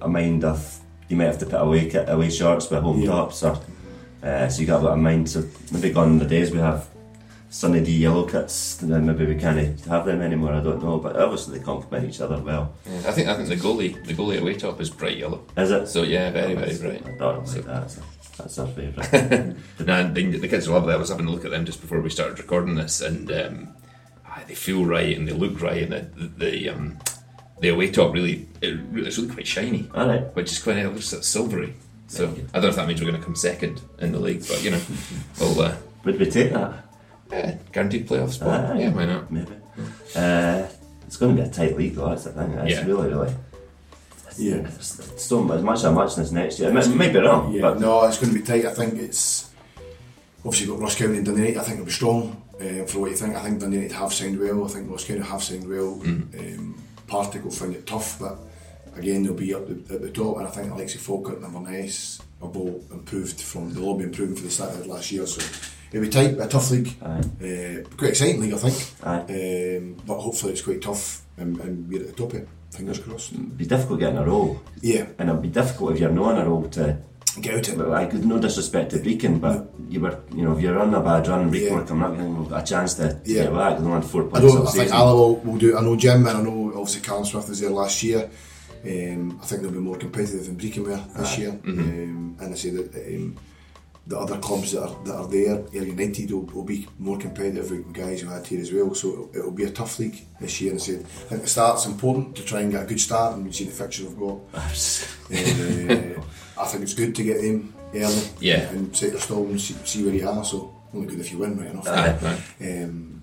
[0.00, 3.06] a, a mind of you might have to put away away shorts with home Yeah.
[3.12, 3.58] tops, or
[4.22, 5.30] uh, so you got a bit of mind.
[5.30, 6.86] So maybe gone the days we have
[7.50, 10.52] Sunny D yellow kits, then maybe we can't have them anymore.
[10.52, 12.74] I don't know, but obviously they complement each other well.
[12.84, 15.44] Yeah, I think I think the goalie the goalie away top is bright yellow.
[15.56, 15.86] Is it?
[15.86, 17.20] So yeah, very very bright.
[17.20, 17.90] I was like that.
[17.90, 18.02] So
[18.36, 19.56] that's our favourite.
[19.80, 20.92] Nah, the, the kids are lovely.
[20.92, 23.68] I was having a look at them just before we started recording this, and um,
[24.26, 26.98] ah, they feel right and they look right, and the the, the um,
[27.60, 30.22] the away top really, it, it's really quite shiny, All right.
[30.36, 31.74] which is quite it looks sort of silvery.
[32.06, 34.44] So I don't know if that means we're going to come second in the league,
[34.46, 34.80] but you know,
[35.40, 36.87] we'll uh, Would we take that?
[37.30, 38.70] Eh, guaranteed playoff spot.
[38.72, 38.78] Aye.
[38.80, 39.30] yeah, why not?
[39.30, 39.52] Maybe.
[40.16, 40.66] Uh,
[41.06, 42.08] it's going to be a tight league, though.
[42.08, 42.52] That's the thing.
[42.52, 42.86] It's Yeah.
[42.86, 43.34] really, really.
[44.36, 44.54] Yeah.
[44.56, 46.70] It's, it's so as much as muchness next year.
[46.70, 48.64] It might, might be wrong, Yeah, but no, it's going to be tight.
[48.66, 49.50] I think it's
[50.44, 51.58] obviously you've got Ross County and Dundee United.
[51.60, 53.34] I think it'll be strong uh, for what you think.
[53.34, 54.64] I think Dundee United have signed well.
[54.64, 55.94] I think Ross County have signed well.
[56.02, 58.38] Um, Partick will find it tough, but
[58.96, 60.36] again they'll be up the, at the top.
[60.38, 64.42] And I think Alexi Falkirk and Inverness have all improved from the lobby improving for
[64.42, 65.26] the start of last year.
[65.26, 65.40] So
[65.92, 66.94] it'll be tight, a tough league.
[67.02, 67.18] Uh,
[67.96, 68.94] quite exciting league, I think.
[69.04, 72.48] Um, but hopefully it's quite tough and, and we're at the top of it.
[72.70, 73.32] Fingers crossed.
[73.32, 74.60] it'd be difficult getting a role.
[74.82, 76.98] Yeah, And it'd be difficult if you're not in a role to.
[77.40, 77.88] get out of it.
[77.92, 81.00] I could no disrespect to Brechin, but you were, you know, if you're on a
[81.00, 81.74] bad run, Brechin Yeah.
[81.76, 83.44] were coming up, you we've got a chance to, Yeah.
[83.44, 83.78] get back.
[83.78, 84.58] They only had four I points don't.
[84.58, 84.92] all I think.
[84.92, 85.78] Alloa will, do.
[85.78, 88.28] I know Jim and I know obviously Callum Smith was there last year.
[88.84, 91.50] Um, I think they'll be more competitive than Brechin were this year.
[91.66, 93.36] Um, and I say that um,
[94.08, 97.70] the other clubs that are that are there, Ayr United will, will be more competitive
[97.70, 98.94] with guys who had here as well.
[98.94, 100.72] So it'll, it'll be a tough league this year.
[100.72, 103.36] And I said I think the start's important to try and get a good start.
[103.36, 104.38] And you see the fixture we've got.
[105.30, 108.22] Uh, I think it's good to get them early.
[108.40, 108.70] Yeah.
[108.70, 110.42] And set your stall and see, see where you are.
[110.42, 111.86] So only good if you win, right enough.
[111.86, 112.82] Aye, aye.
[112.82, 113.17] Um,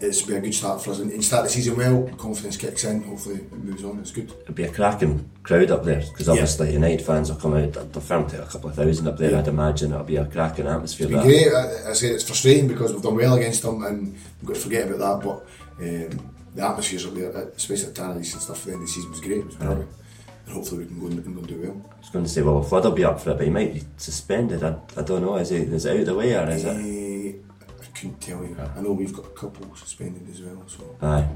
[0.00, 2.08] it's been a good start for us and, start the season well.
[2.16, 3.02] Confidence kicks in.
[3.02, 3.98] Hopefully it moves on.
[3.98, 4.30] It's good.
[4.42, 7.72] It'd be a cracking crowd up there because obviously United fans will come out.
[7.72, 9.32] They're firm to a couple of thousand up there.
[9.32, 9.40] Yeah.
[9.40, 11.08] I'd imagine it'll be a cracking atmosphere.
[11.10, 11.52] It's great.
[11.52, 14.60] I, I say it's frustrating because we've done well against them and we've got to
[14.60, 15.28] forget about that.
[15.28, 18.82] But um, the atmospheres up there, uh, especially at Tannadice and stuff, at the end
[18.82, 19.38] of the season was great.
[19.38, 19.90] It was brilliant.
[20.46, 21.90] And hopefully we can go and, and go and do well.
[21.96, 23.74] I was going to say, well, Flood will be up for it, but he might
[23.74, 24.62] be suspended.
[24.62, 25.36] I, I don't know.
[25.36, 26.68] Is it is it out of the way or is it?
[26.68, 27.07] Uh, I
[27.94, 28.56] couldn't tell you.
[28.76, 30.62] I know we've got a couple suspended as well.
[30.66, 31.26] So Aye,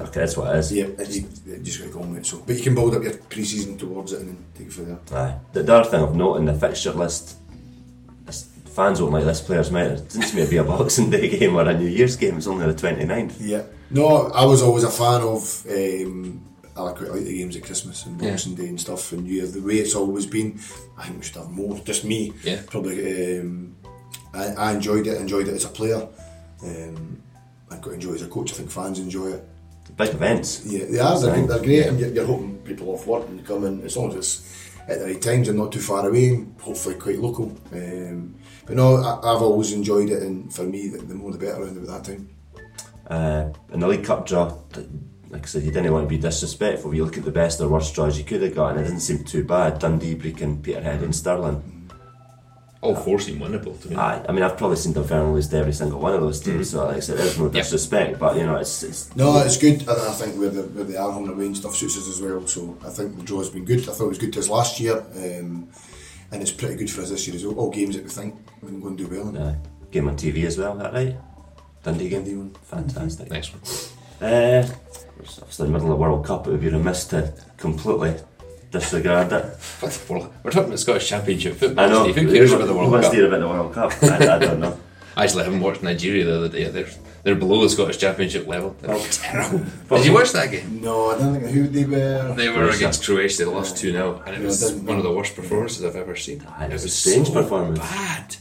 [0.00, 0.72] okay, that's what it is.
[0.72, 2.26] yeah, it, you just got to go on it.
[2.26, 4.86] So, but you can build up your pre-season towards it and then take it from
[4.86, 4.98] there.
[5.18, 5.38] Aye.
[5.52, 7.36] The, the other thing I've noted in the fixture list,
[8.28, 9.90] is fans don't like this players' night.
[9.92, 12.36] It to me to be a Boxing Day game or a New Year's game.
[12.38, 13.36] It's only the 29th.
[13.40, 13.62] Yeah.
[13.90, 15.66] No, I was always a fan of.
[15.68, 18.30] Um, I like quite like the games at Christmas and Yeah.
[18.30, 19.46] Boxing Day and stuff, and New Year.
[19.46, 20.58] The way it's always been,
[20.96, 21.76] I think we should have more.
[21.80, 22.62] Just me, Yeah.
[22.68, 23.40] Probably.
[23.40, 23.76] Um,
[24.34, 25.20] I, I enjoyed it.
[25.20, 26.06] Enjoyed it as a player.
[26.62, 27.22] Um,
[27.70, 28.52] I got enjoy it as a coach.
[28.52, 29.48] I think fans enjoy it.
[29.96, 30.64] Big events.
[30.64, 31.18] Yeah, they are.
[31.20, 34.10] They're, they're great, and you're, you're hoping people off work and come in as long
[34.10, 37.56] as it's at the right times and not too far away, and hopefully quite local.
[37.72, 41.38] Um, but no, I, I've always enjoyed it, and for me, the, the more the
[41.38, 42.28] better around about that time.
[43.08, 44.56] Uh, in the League Cup draw,
[45.30, 46.94] like I said, you didn't want to be disrespectful.
[46.94, 49.00] You look at the best or worst draws you could have got, and it didn't
[49.00, 49.80] seem too bad.
[49.80, 51.79] Dundee, Brechin, Peterhead, and Stirling.
[52.82, 53.96] All four seem winnable to me.
[53.96, 56.70] Aye, I mean, I've probably seen Dunfermline lose to every single one of those teams,
[56.70, 57.52] so like I said, there's no Yep.
[57.52, 60.84] disrespect, but you know, it's, it's No, it's good, and I think where the where
[60.84, 62.46] they are home away and stuff suits us as well.
[62.46, 63.80] So I think the draw's been good.
[63.80, 65.68] I thought it was good to us last year, um,
[66.32, 67.58] and it's pretty good for us this year as well.
[67.58, 69.28] All games that we think we can go and do well.
[69.28, 69.36] in.
[69.36, 69.58] uh,
[69.90, 70.72] game on TV as well.
[70.76, 71.16] Is that right?
[71.82, 72.22] Dundee game.
[72.24, 72.50] Dundee one.
[72.64, 73.30] Fantastic.
[73.30, 73.60] Nice one.
[74.26, 74.66] Uh,
[75.18, 76.46] it's obviously the middle of the World Cup.
[76.46, 78.14] It would be remiss to completely
[78.70, 79.44] disregard it.
[80.08, 81.84] Well, We're talking about Scottish Championship football.
[81.84, 82.02] I know.
[82.10, 82.16] Steve.
[82.28, 83.10] Who cares about the Who World Cup?
[83.10, 83.92] to hear about the World Cup?
[84.02, 84.78] I, I don't know.
[85.16, 86.64] Actually, I haven't watched Nigeria the other day.
[86.68, 86.88] They're
[87.22, 88.74] they're below the Scottish Championship level.
[88.80, 89.06] They're Oh.
[89.10, 89.58] terrible.
[89.90, 90.80] Did you watch that game?
[90.80, 92.32] No, I don't think who they were.
[92.34, 93.38] They were against Croatia.
[93.38, 96.42] They lost two 0 and it was one of the worst performances I've ever seen.
[96.48, 97.78] Ah, it was a strange so performance.
[97.80, 98.36] Bad.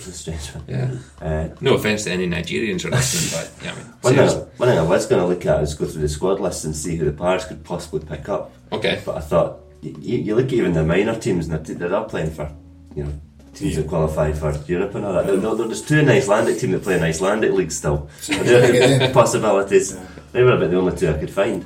[0.00, 0.64] It's a strange one.
[0.68, 0.90] Yeah.
[1.26, 4.40] Uh, No offense to any Nigerians or listening, but yeah, I mean, one, seriously.
[4.40, 6.64] thing, one thing I was going to look at is go through the squad list
[6.64, 8.52] and see who the players could possibly pick up.
[8.72, 9.00] Okay.
[9.04, 12.04] But I thought, you, you look at even the minor teams and they're, they're all
[12.04, 12.50] playing for,
[12.96, 13.12] you know,
[13.54, 15.26] teams that qualify for Europe and all that.
[15.26, 18.08] There- there- There's two in the Icelandic team that play in Icelandic league still.
[18.28, 19.98] There are possibilities.
[20.32, 21.64] They were about the only two I could find.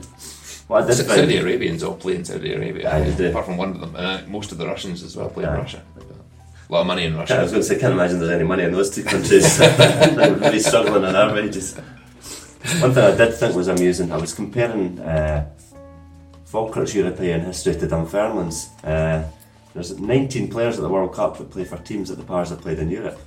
[0.67, 3.29] What I did Sa- find, Saudi Arabians all play in Saudi Arabia, Aye, they do.
[3.29, 5.51] apart from one of them, and uh, most of the Russians as well play in
[5.51, 5.83] Russia.
[6.69, 7.39] A lot of money in Russia.
[7.39, 9.59] I was going to say, I can't imagine there's any money in those two countries.
[10.17, 11.77] they would be struggling on our wages.
[12.81, 15.47] One thing I did think was amusing, I was comparing uh,
[16.47, 18.71] Falkirk's European history to Dunfermline's.
[18.83, 19.29] Uh,
[19.75, 22.63] there's 19 players at the World Cup that play for teams that the players have
[22.63, 23.21] played in Europe.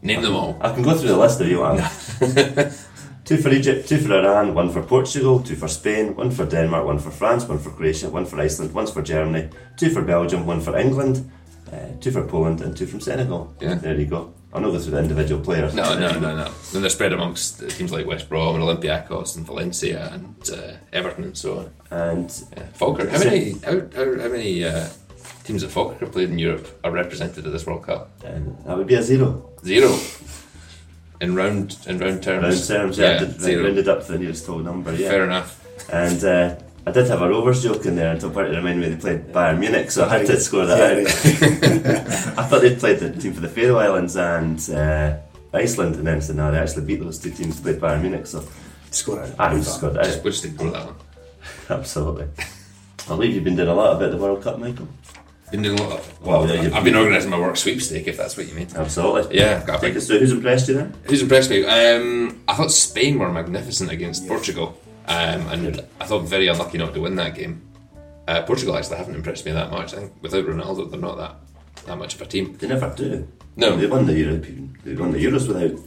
[0.00, 0.56] Name them all.
[0.62, 1.80] I can go through the list if you want.
[3.24, 6.86] two for Egypt, two for Iran, one for Portugal, two for Spain, one for Denmark,
[6.86, 10.46] one for France, one for Croatia, one for Iceland, one for Germany, two for Belgium,
[10.46, 11.30] one for England,
[11.72, 13.52] uh, two for Poland, and two from Senegal.
[13.60, 13.74] Yeah.
[13.74, 14.32] There you go.
[14.54, 15.74] Not go through the individual players.
[15.74, 16.50] No, no, no, no.
[16.72, 20.72] Then they're spread amongst uh, teams like West Brom and Olympiacos and Valencia and uh,
[20.92, 21.70] Everton and so on.
[21.90, 22.64] And Yeah.
[22.74, 23.10] Falkirk.
[23.10, 23.52] How many?
[23.64, 24.88] How, how, how many uh,
[25.44, 28.10] teams that Falkirk have played in Europe are represented at this World Cup?
[28.24, 28.30] uh,
[28.66, 29.50] that would be a zero.
[29.64, 29.96] Zero.
[31.20, 32.42] In round in round terms.
[32.44, 33.64] Round terms, yeah, yeah did- zero.
[33.64, 34.94] rounded up to the nearest whole number.
[34.94, 35.08] Yeah.
[35.10, 35.64] Fair enough.
[35.92, 36.56] and uh,
[36.88, 39.32] I did have a Rovers joke in there until part of reminded me they played
[39.32, 41.84] Bayern Munich, so I had to score that Yeah, out.
[41.84, 42.38] right.
[42.38, 45.18] I thought they'd played the team for the Faroe Islands and uh,
[45.52, 47.60] Iceland, and then said no, they actually beat those two teams.
[47.60, 48.42] Played Bayern Munich, so
[48.90, 49.34] Score it.
[49.38, 50.04] I just got that.
[50.04, 50.24] Just out.
[50.24, 50.94] wish they'd that one.
[51.68, 52.26] Absolutely.
[52.38, 54.88] I believe you've been doing a lot about the World Cup, Michael.
[55.50, 56.22] Been doing a lot of.
[56.22, 58.68] Well, Well, yeah, I've been organising my work sweepstake, if that's what you mean.
[58.74, 59.36] Absolutely.
[59.38, 60.20] Yeah, I've got a Take us through.
[60.20, 60.94] Who's impressed you then?
[61.04, 61.64] Who's impressed me?
[61.66, 66.94] Um, I thought Spain were magnificent against Portugal, um, and I thought very unlucky not
[66.94, 67.62] to win that game.
[68.26, 69.94] Uh, Portugal actually haven't impressed me that much.
[69.94, 71.34] I think without Ronaldo, they're not that
[71.86, 72.54] that much of a team.
[72.58, 73.26] They never do.
[73.56, 73.76] No.
[73.76, 74.76] They won the European.
[74.84, 75.80] They won the Euros without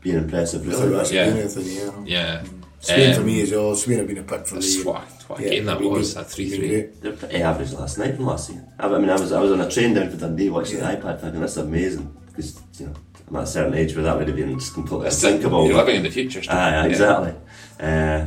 [0.00, 0.80] being impressive, I really.
[0.80, 1.26] think that's Yeah.
[1.26, 1.66] been anything,
[2.06, 2.42] yeah.
[2.42, 2.42] Yeah,
[2.80, 3.74] Spain for Um, me as well.
[3.76, 5.90] Spain have been a pick for the That's what, what a Yeah, game that been
[5.90, 6.14] was.
[6.14, 6.24] good.
[6.24, 6.68] That three three.
[6.68, 7.02] great.
[7.02, 8.66] They're pretty average last night from last season.
[8.80, 10.90] I I mean, I was I was on a train down to Dundee watching Yeah.
[10.90, 12.92] the iPad, thinking that's amazing because you know
[13.28, 15.66] I'm at a certain age where that would have been just completely unthinkable.
[15.66, 16.42] You're living in the future.
[16.42, 16.54] still.
[16.56, 16.84] Aye, aye, Yeah.
[16.86, 17.32] exactly.
[17.80, 18.26] Uh,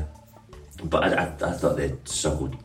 [0.84, 2.56] but I, I, I thought they struggled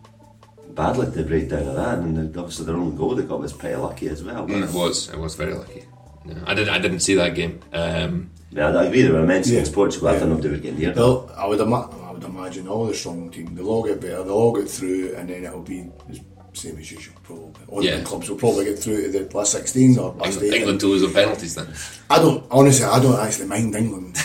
[0.74, 3.76] badly to break down of that, and obviously their own goal they got was pretty
[3.76, 4.46] lucky as well.
[4.46, 5.08] But, Mm, It was.
[5.10, 5.84] It was very lucky.
[6.24, 6.70] No, I didn't.
[6.74, 7.60] I didn't see that game.
[7.72, 9.58] Um, yeah, I agree they were immense Yeah.
[9.58, 10.08] against Portugal.
[10.08, 10.18] I Yeah.
[10.20, 10.96] thought nobody would get near them.
[10.96, 13.54] They'll, I would ima- I would imagine all the strong team.
[13.54, 14.22] They'll all get better.
[14.24, 16.20] They'll all get through, and then it'll be the
[16.54, 17.14] same as usual.
[17.24, 17.96] Probably all Yeah.
[17.96, 20.58] big clubs will probably get through to the last sixteen or last England, eight.
[20.60, 21.66] England to lose on penalties then.
[22.08, 22.86] I don't honestly.
[22.86, 24.16] I don't actually mind England.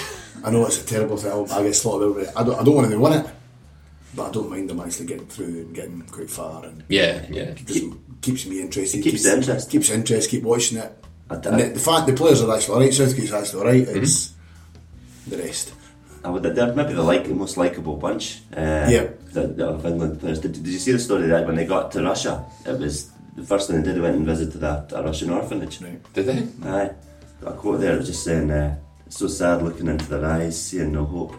[0.45, 1.31] I know it's a terrible thing.
[1.51, 2.29] I get slaughtered over it.
[2.37, 2.57] I don't.
[2.57, 3.25] I don't want them to win it,
[4.15, 6.65] but I don't mind them actually getting through and getting quite far.
[6.65, 7.51] And Yeah, yeah.
[7.53, 7.85] just
[8.21, 8.99] keeps me interested.
[8.99, 9.69] It keeps the interest.
[9.69, 10.29] Keeps interest.
[10.29, 10.91] Keep watching it.
[11.29, 12.93] I- And the, the fact the players are actually alright.
[12.93, 13.87] Southgate's actually alright.
[13.87, 14.33] It's
[15.27, 15.73] the rest.
[16.23, 19.07] I would, they're maybe the like, most likeable bunch uh, Yeah.
[19.31, 20.39] the, the, of England players.
[20.39, 23.43] Did, did you see the story that when they got to Russia, it was the
[23.45, 25.79] first thing they did, they went and visited a, a Russian orphanage.
[25.81, 26.13] Right.
[26.13, 26.67] Did they?
[26.69, 26.91] Aye.
[27.41, 28.75] Got a quote there, it was just saying, uh,
[29.07, 31.35] so sad looking into their eyes, seeing no hope.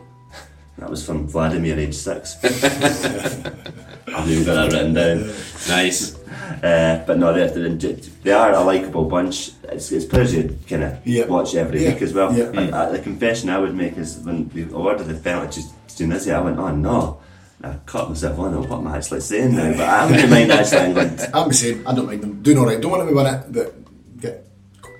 [0.81, 2.37] That was from Vladimir, age six.
[2.45, 5.27] I've even got that written down.
[5.69, 6.17] Nice.
[6.63, 9.53] Uh, but no, they're, they're, they are a likeable bunch.
[9.65, 11.27] It's, it's players you kind of Yeah.
[11.27, 11.93] watch every Yeah.
[11.93, 12.33] week as well.
[12.35, 12.51] Yeah.
[12.55, 16.35] I, I, the confession I would make is when we awarded the penalty to Tunisia,
[16.37, 17.21] I went, oh no.
[17.63, 19.71] I caught myself wondering, what am I actually saying now?
[19.73, 21.29] But I wouldn't mind actually England.
[21.35, 21.87] I'm the same.
[21.87, 22.81] I don't mind them doing alright.
[22.81, 24.47] Don't want them to win it, but get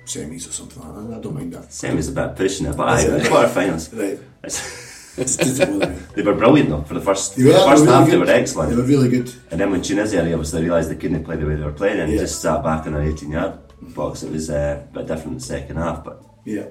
[0.05, 1.17] semis or something like that.
[1.17, 1.73] I don't mind that.
[1.73, 3.29] Same as a bit pushing it, but aye, That's it.
[3.29, 3.91] quarter finals.
[3.93, 4.19] Right.
[5.17, 5.99] It's doesn't bother me.
[6.15, 8.07] They were brilliant though for the first, They were, the first they were half.
[8.07, 8.69] really They were excellent.
[8.69, 9.33] They were really good.
[9.51, 12.09] And then when Tunisia obviously realised they couldn't play the way they were playing, and
[12.09, 12.21] they Yeah.
[12.21, 14.23] just sat back in their 18 yard box.
[14.23, 16.67] It was uh, a bit different in the second half, but Yeah.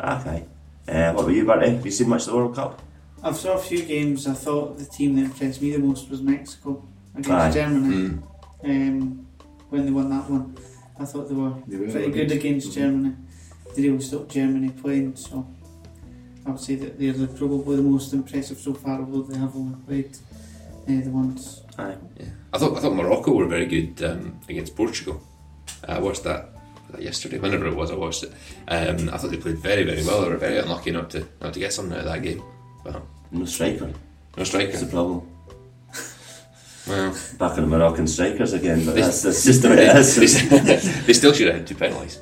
[0.00, 0.44] okay.
[0.88, 1.70] Uh, what about you, Bertie?
[1.70, 2.82] Have you seen much of the World Cup?
[3.22, 4.26] I've saw a few games.
[4.26, 6.82] I thought the team that impressed me the most was Mexico
[7.14, 7.50] against Aye.
[7.50, 7.94] Germany.
[7.96, 8.22] Mm.
[8.64, 9.26] Um,
[9.70, 10.56] when they won that one,
[10.98, 12.28] I thought they were They were pretty good.
[12.28, 12.74] good against Mhm.
[12.74, 13.12] Germany.
[13.76, 15.46] They really stopped Germany playing, so
[16.48, 19.76] I would say that they're probably the most impressive so far, although they have only
[19.86, 20.16] played
[20.88, 21.62] uh, the ones.
[21.76, 21.94] Aye.
[22.18, 22.26] Yeah.
[22.54, 25.20] I thought I thought Morocco were very good um, against Portugal.
[25.86, 26.48] I watched that,
[26.90, 27.90] that yesterday, whenever it was.
[27.90, 28.32] I watched it.
[28.66, 30.22] Um, I thought they played very very well.
[30.22, 32.42] They were very unlucky not to not to get something out of that game.
[32.82, 33.88] But No striker.
[33.88, 33.92] no
[34.36, 34.78] That's striker.
[34.78, 35.28] the problem.
[36.86, 39.92] Well, Back on the Moroccan strikers again, but They- that's, that's just the way it
[39.92, 42.18] they, they still should have had two penalties.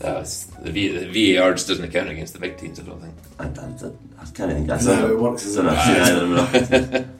[0.00, 2.78] That was, the, v, the VAR just doesn't count against the big teams.
[2.80, 3.14] I don't think.
[3.38, 5.66] I, I, I, I can't think that's Is that how it works, is So it?
[5.68, 7.18] I've seen either Moroccan.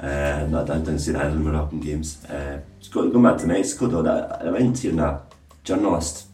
[0.00, 2.24] uh, no, I didn't see either of the Moroccan games.
[2.26, 5.22] Uh, just go, going back to Mexico though, that, I went hearing a
[5.64, 6.26] journalist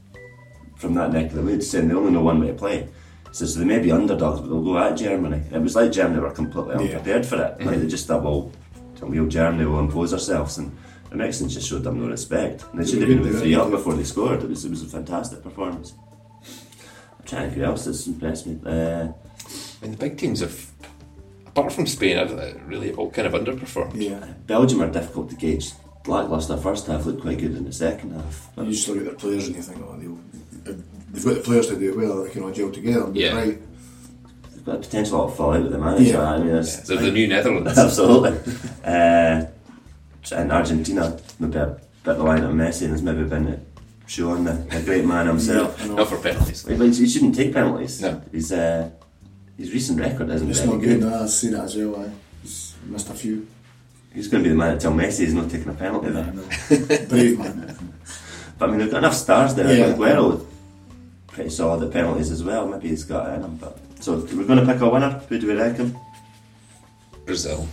[0.77, 2.89] from that neck of the woods saying they only know one way to play.
[3.29, 5.37] He says they may be underdogs, but they'll go at Germany.
[5.47, 6.97] And it was like Germany were completely Yeah.
[6.97, 7.65] unprepared for it.
[7.65, 8.51] Like they just thought, well,
[9.03, 10.77] we'll Germany will impose ourselves, and
[11.11, 12.65] the Mexicans just showed them no respect.
[12.73, 14.43] And they should have been with three up before they scored.
[14.43, 15.95] It was it was a fantastic performance.
[17.33, 18.59] I'm trying to think who else has impressed me.
[18.65, 20.71] Uh, I mean, the big teams have,
[21.47, 23.93] apart from Spain, have uh, really all kind of underperformed.
[23.95, 24.25] Yeah.
[24.47, 25.73] Belgium are difficult to gauge.
[26.07, 28.51] Lacklustre first half looked quite good in the second half.
[28.57, 30.19] But You just look at their players and you think, oh, they'll,
[31.13, 32.25] they've got the players to do it well.
[32.25, 33.11] They can all gel together.
[33.13, 33.35] Yeah.
[33.37, 33.59] Right.
[34.53, 36.13] they've got potential to fall out with the manager.
[36.13, 36.31] Yeah.
[36.33, 37.79] I mean, it's, They're the new Netherlands.
[37.79, 38.39] absolutely.
[38.85, 39.45] uh,
[40.33, 43.65] and Argentina, maybe a bit reliant on Messi, and has maybe been
[44.11, 45.81] shown the, the great man himself.
[45.81, 45.87] I.
[45.87, 46.65] Not for penalties.
[46.65, 48.01] But he shouldn't take penalties.
[48.03, 48.21] No.
[48.33, 48.91] His uh,
[49.57, 51.01] his recent record isn't It's very not good.
[51.01, 51.11] good.
[51.11, 52.03] No, I've seen it as well.
[52.03, 52.11] Aye.
[52.43, 53.47] He's missed a few.
[54.13, 56.33] He's going to be the man to tell Messi he's not taking a penalty there.
[57.09, 57.79] Brave man.
[58.59, 59.75] But I mean, they've got enough stars there.
[59.75, 59.95] Yeah.
[59.95, 60.45] Aguero,
[61.29, 62.67] pretty solid at penalties as well.
[62.67, 63.57] Maybe he's got it in him.
[63.57, 65.13] But so we're going to pick a winner.
[65.31, 65.97] Who do we reckon?
[67.25, 67.67] Brazil.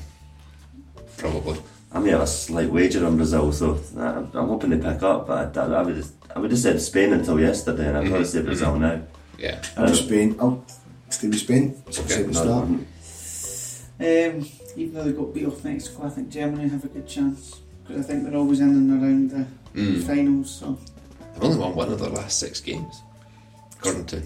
[1.17, 1.60] Probably.
[1.91, 5.28] I may have a slight wager on Brazil, so I- I'm hoping they pick up.
[5.28, 8.26] But I, I would have, I would have said Spain until yesterday, and I'd probably
[8.26, 9.02] Mhm, say Brazil now.
[9.39, 9.62] Yeah.
[9.78, 10.36] I'm Spain.
[10.39, 10.63] I'll
[11.10, 11.76] stay with Spain.
[11.88, 11.91] Okay.
[12.08, 12.67] Say at No, start.
[14.00, 14.45] Um,
[14.76, 17.56] even though they got beat off Mexico, I think Germany have a good chance
[17.88, 19.45] because I think they're always in and around the
[19.80, 20.04] Mm.
[20.04, 20.52] finals.
[20.52, 20.78] So
[21.34, 23.02] They've only won one of their last six games,
[23.80, 24.21] according to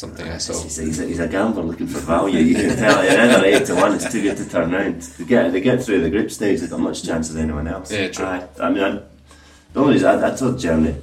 [0.00, 0.60] something I saw.
[0.62, 2.38] He's a, he's, a, he's a gambler looking for value.
[2.38, 3.04] You can tell.
[3.04, 3.94] You're either eight to one.
[3.94, 5.02] It's too good to turn round.
[5.02, 6.60] They get they get through the group stage.
[6.60, 7.92] They've got much chance as anyone else.
[7.92, 8.24] Yeah, true.
[8.24, 8.90] I, I mean, I,
[9.72, 10.96] the only reason I, I told Germany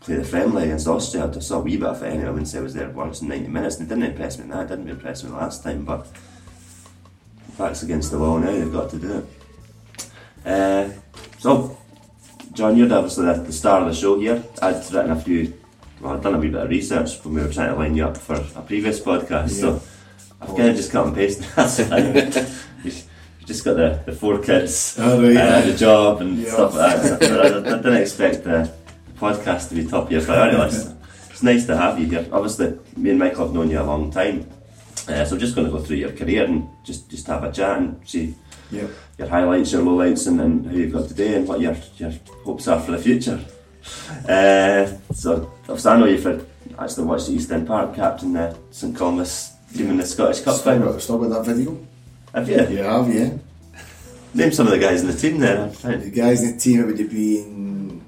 [0.00, 1.30] play the friendly against Austria.
[1.34, 2.26] I saw a wee bit of it anyway.
[2.26, 3.76] I wouldn't say I was there once in 90 minutes.
[3.78, 4.48] And it didn't impress me.
[4.48, 5.84] That didn't impress me last time.
[5.84, 6.06] But
[7.58, 8.52] backs against the wall now.
[8.52, 9.26] They've got to do it.
[10.44, 10.90] Uh,
[11.38, 11.76] so,
[12.52, 14.42] John, you're obviously the, the star of the show here.
[14.62, 15.59] I'd written a few.
[16.00, 18.06] Well, I'd done a wee bit of research when we were trying to line you
[18.06, 19.50] up for a previous podcast.
[19.50, 19.82] So
[20.40, 22.50] I've kind of just cut and pasted that.
[22.82, 23.04] You've
[23.44, 25.60] just got the, the four kids, Oh, right, uh, yeah.
[25.60, 26.50] the job, and Yeah.
[26.52, 27.22] stuff like that.
[27.24, 28.72] So I, I didn't expect the
[29.18, 30.94] podcast to be top of your priority list.
[31.30, 32.26] It's nice to have you here.
[32.32, 34.48] Obviously, me and Michael have known you a long time.
[35.08, 37.50] Uh, so I'm just going to go through your career and just, just have a
[37.52, 38.34] chat and see
[38.70, 38.86] Yeah.
[39.18, 42.12] your highlights, your lowlights, and, and how you've got today, and what your your
[42.44, 43.40] hopes are for the future.
[44.28, 46.44] Uh, so, obviously, I know you've had-
[46.78, 50.54] actually watched the East End Park captain the St Thomas team in the Scottish Cup
[50.56, 50.92] Still final.
[50.92, 51.78] got, still got that video?
[52.34, 52.56] Have you?
[52.56, 53.30] Yeah, have yeah.
[54.32, 55.66] Name some of the guys in the team there.
[55.68, 58.00] The guys in the team, it would have been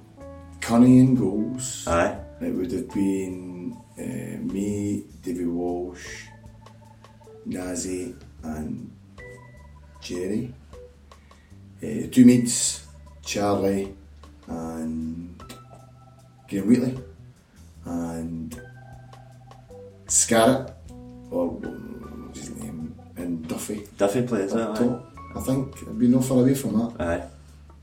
[0.60, 1.84] Cunny in goals.
[1.88, 2.16] Aye.
[2.40, 6.26] It would have been uh, me, David Walsh,
[7.44, 8.90] Nazi, and
[10.00, 10.54] Jerry.
[11.82, 12.86] Uh, two mates,
[13.24, 13.92] Charlie
[14.46, 15.31] and
[16.52, 16.98] Graham Wheatley,
[17.86, 18.60] and
[20.06, 20.70] Scarrett,
[21.30, 23.86] or what's his name, and Duffy.
[23.96, 24.72] Duffy plays well.
[24.72, 24.84] Up Aye.
[24.84, 25.08] top.
[25.34, 27.00] I think it'd be no far away from that.
[27.00, 27.22] Aye.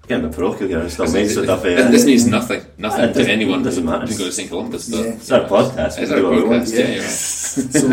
[0.07, 0.79] Getting a bit parochial here.
[0.81, 1.75] I'm still This, mates with Duffy.
[1.75, 4.01] this means nothing, nothing to anyone doesn't matter.
[4.05, 4.87] who goes to St Columba's.
[4.87, 5.03] though.
[5.03, 5.09] Yeah.
[5.13, 5.97] It's our podcast.
[5.97, 6.63] we It's our do what we want.
[6.63, 7.01] podcast, yeah, Yeah.
[7.01, 7.09] right.
[7.09, 7.87] so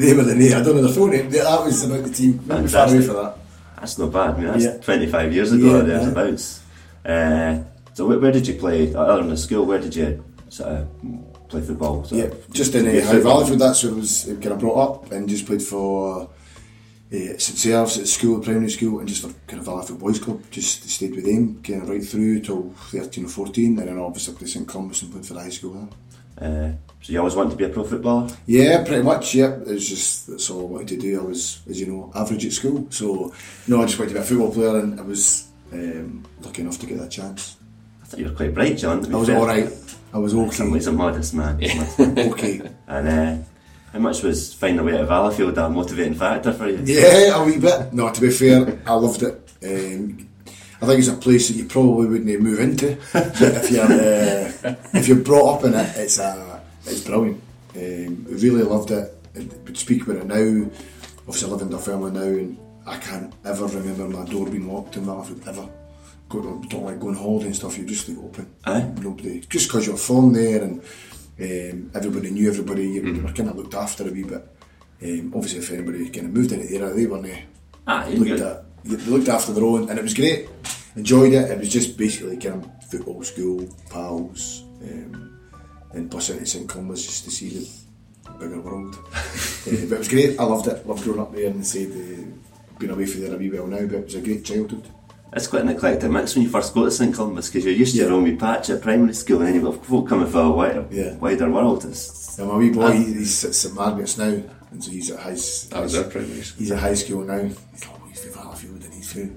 [0.00, 0.52] they were the name.
[0.56, 1.30] I don't know the full name.
[1.30, 2.36] That was about the team.
[2.46, 3.04] Not far away Fantastic.
[3.06, 3.36] for that.
[3.76, 4.30] That's not bad.
[4.30, 4.78] I mean, that's Yeah.
[4.78, 5.98] 25 years ago, Yeah, or yeah.
[5.98, 6.60] thereabouts.
[7.04, 7.58] Uh,
[7.94, 11.48] so, where, where did you play, other than the school, where did you sort of
[11.48, 12.04] play football?
[12.04, 13.20] Sort Yeah, just in uh, High?
[13.20, 16.28] Valley, that's where I was uh, kind of brought up and just played for
[17.12, 20.42] uh, St Serf's at school, primary school, and just for kind of Valley Boys Club.
[20.50, 24.34] Just stayed with them kind of right through till 13 or 14, and then obviously
[24.34, 25.88] played St Columba's and played for the high school there.
[26.40, 28.30] Uh, so, you always wanted to be a pro footballer?
[28.46, 29.34] Yeah, pretty much.
[29.34, 31.20] Yeah, it was just that's all I wanted to do.
[31.20, 33.32] I was, as you know, average at school, so
[33.68, 36.78] no, I just wanted to be a football player, and I was um, lucky enough
[36.78, 37.56] to get that chance.
[38.12, 39.14] I thought you were quite bright, John.
[39.14, 39.72] I was all right.
[40.12, 41.56] I was In some ways, a modest man.
[41.98, 42.60] okay.
[42.86, 43.36] and uh,
[43.90, 46.82] how much was finding a way to Valleyfield a motivating factor for you?
[46.84, 47.94] Yeah, a wee bit.
[47.94, 49.32] No, to be fair, I loved it.
[49.64, 50.28] Um,
[50.82, 55.08] I think it's a place that you probably wouldn't move into if you're uh, if
[55.08, 55.96] you're brought up in it.
[55.96, 57.42] It's uh, it's brilliant.
[57.74, 59.10] Um, really loved it.
[59.34, 60.70] I would speak about it now.
[61.20, 64.98] Obviously, I live in Dunfermline now, and I can't ever remember my door being locked
[64.98, 65.66] in Malaford ever.
[66.28, 67.76] Go don't like going holiday and stuff.
[67.78, 68.46] You just leave it open.
[68.64, 68.90] Aye.
[69.02, 70.80] Nobody, just because you're from there and
[71.40, 72.84] um, everybody knew everybody.
[72.88, 74.46] You, you were kind of looked after a wee bit.
[75.02, 77.26] Um, obviously, if anybody kind of moved into the area, they weren't.
[77.26, 77.36] Uh,
[77.86, 78.40] Ah, looked good.
[78.40, 80.48] at they looked after their own, and it was great.
[80.94, 81.50] Enjoyed it.
[81.50, 85.38] It was just basically kind of football school pals, um,
[85.92, 88.94] and bus into St Columba's just to see the bigger world.
[88.94, 89.00] uh,
[89.64, 90.38] but it was great.
[90.38, 90.86] I loved it.
[90.86, 93.84] Loved growing up there and said uh, been away from there a wee while now,
[93.86, 94.88] but it was a great childhood.
[95.34, 97.94] It's quite an eclectic mix when you first go to St Columba's because you're used
[97.94, 98.08] to Yeah.
[98.08, 100.50] your own wee patch at primary school and then you've got folk coming from a
[100.50, 101.14] wider, Yeah.
[101.16, 101.84] wider world.
[101.86, 105.20] It's, And my wee boy, he, he's at St Margaret's now, and so he's at
[105.20, 105.36] high.
[105.70, 106.58] That was our primary school.
[106.58, 107.38] He's at high school now.
[107.44, 109.36] He's, oh, he's from Valleyfield and he's from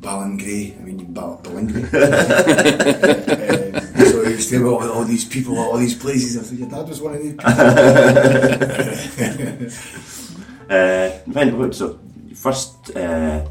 [0.00, 0.76] Ballingry.
[0.78, 1.82] I mean, Ball- Ballingry.
[3.96, 6.36] um, so he was telling all, all these people, all these places.
[6.38, 7.50] I said, your dad was one of these people.
[10.70, 11.98] uh, find out, so
[12.34, 13.46] first uh,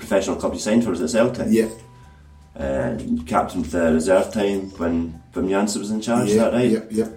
[0.00, 1.46] professional club you signed for was at Celtic.
[1.50, 1.68] yeah,
[2.56, 4.94] Uh, you captained the reserve time when
[5.34, 6.70] Wim Jansen was in charge, is yeah, that right?
[6.70, 7.08] yeah, yeah.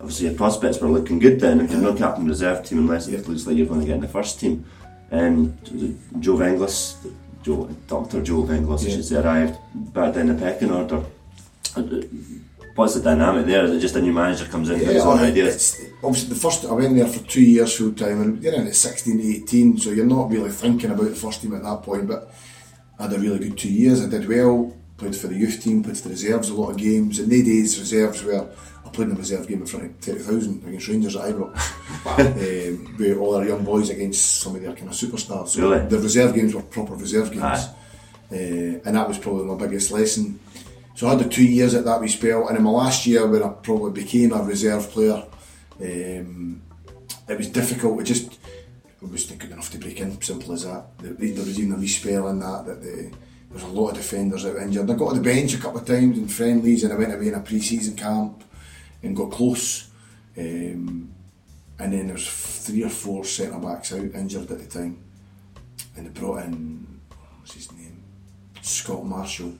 [0.00, 3.18] Obviously your prospects were looking good then if you're not captain reserve team unless Yeah.
[3.18, 4.64] it looks like you're going to get in the first team.
[5.10, 5.56] And
[6.20, 6.76] Joe Vengloš,
[7.42, 8.22] Joe, Dr.
[8.22, 8.94] Joe Vengloš, I Yeah.
[8.96, 9.54] should say, arrived
[9.94, 11.00] back down the pecking order.
[11.76, 12.00] Uh, uh,
[12.76, 13.64] What's the dynamic there?
[13.64, 15.80] Is it just a new manager comes in with his Yeah, own ideas?
[16.02, 18.76] obviously, the first I went there for two years full time, and you're in at
[18.76, 22.06] 16 to 18, so you're not really thinking about the first team at that point.
[22.06, 22.30] But
[22.98, 24.04] I had a really good two years.
[24.04, 26.76] I did well, played for the youth team, played for the reserves a lot of
[26.76, 27.18] games.
[27.18, 28.46] In the days, reserves were
[28.84, 31.56] I played in a reserve game in front of 30,000 against Rangers at Ibrox.
[32.06, 35.48] um, with all our young boys against some of their kind of superstars.
[35.48, 35.86] So Really?
[35.88, 37.68] the reserve games were proper reserve games.
[38.30, 38.34] Uh,
[38.84, 40.38] and that was probably my biggest lesson.
[40.96, 43.26] So I had the two years at that wee spell, and in my last year
[43.26, 45.24] when I probably became a reserve player,
[45.78, 46.62] um,
[47.28, 48.00] it was difficult.
[48.00, 50.18] It just it wasn't good enough to break in.
[50.22, 50.96] Simple as that.
[50.96, 53.12] There, was even a wee spell in that that the, there
[53.50, 54.90] was a lot of defenders out injured.
[54.90, 57.28] I got on the bench a couple of times in friendlies, and I went away
[57.28, 58.42] in a pre-season camp
[59.02, 59.90] and got close.
[60.38, 61.12] Um,
[61.78, 62.26] and then there was
[62.64, 65.04] three or four centre backs out injured at the time,
[65.94, 67.02] and they brought in
[67.38, 68.02] what's his name,
[68.62, 69.58] Scott Marshall,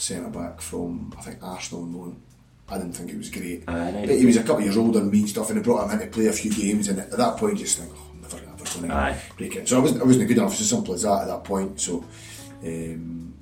[0.00, 2.22] centre back from I think Arsenal on loan.
[2.68, 4.06] I didn't think it was great, right.
[4.06, 5.90] but he was a couple of years older than me and stuff, and they brought
[5.90, 8.10] him in to play a few games, and at that point, you just think, oh,
[8.12, 9.66] I'm never, never going to break in.
[9.66, 10.52] So I wasn't, I wasn't good enough.
[10.52, 11.80] It's as simple as that at that point.
[11.80, 12.04] So
[12.62, 13.34] um,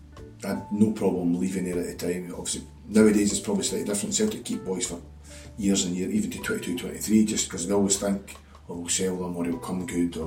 [0.43, 2.33] I had no problem leaving there at the time.
[2.33, 4.15] Obviously, nowadays it's probably slightly different.
[4.15, 4.99] Celtic keep boys for
[5.59, 8.35] years and years, even to 22, 23, just because they always think,
[8.69, 10.25] oh, we'll sell them or it'll come good, or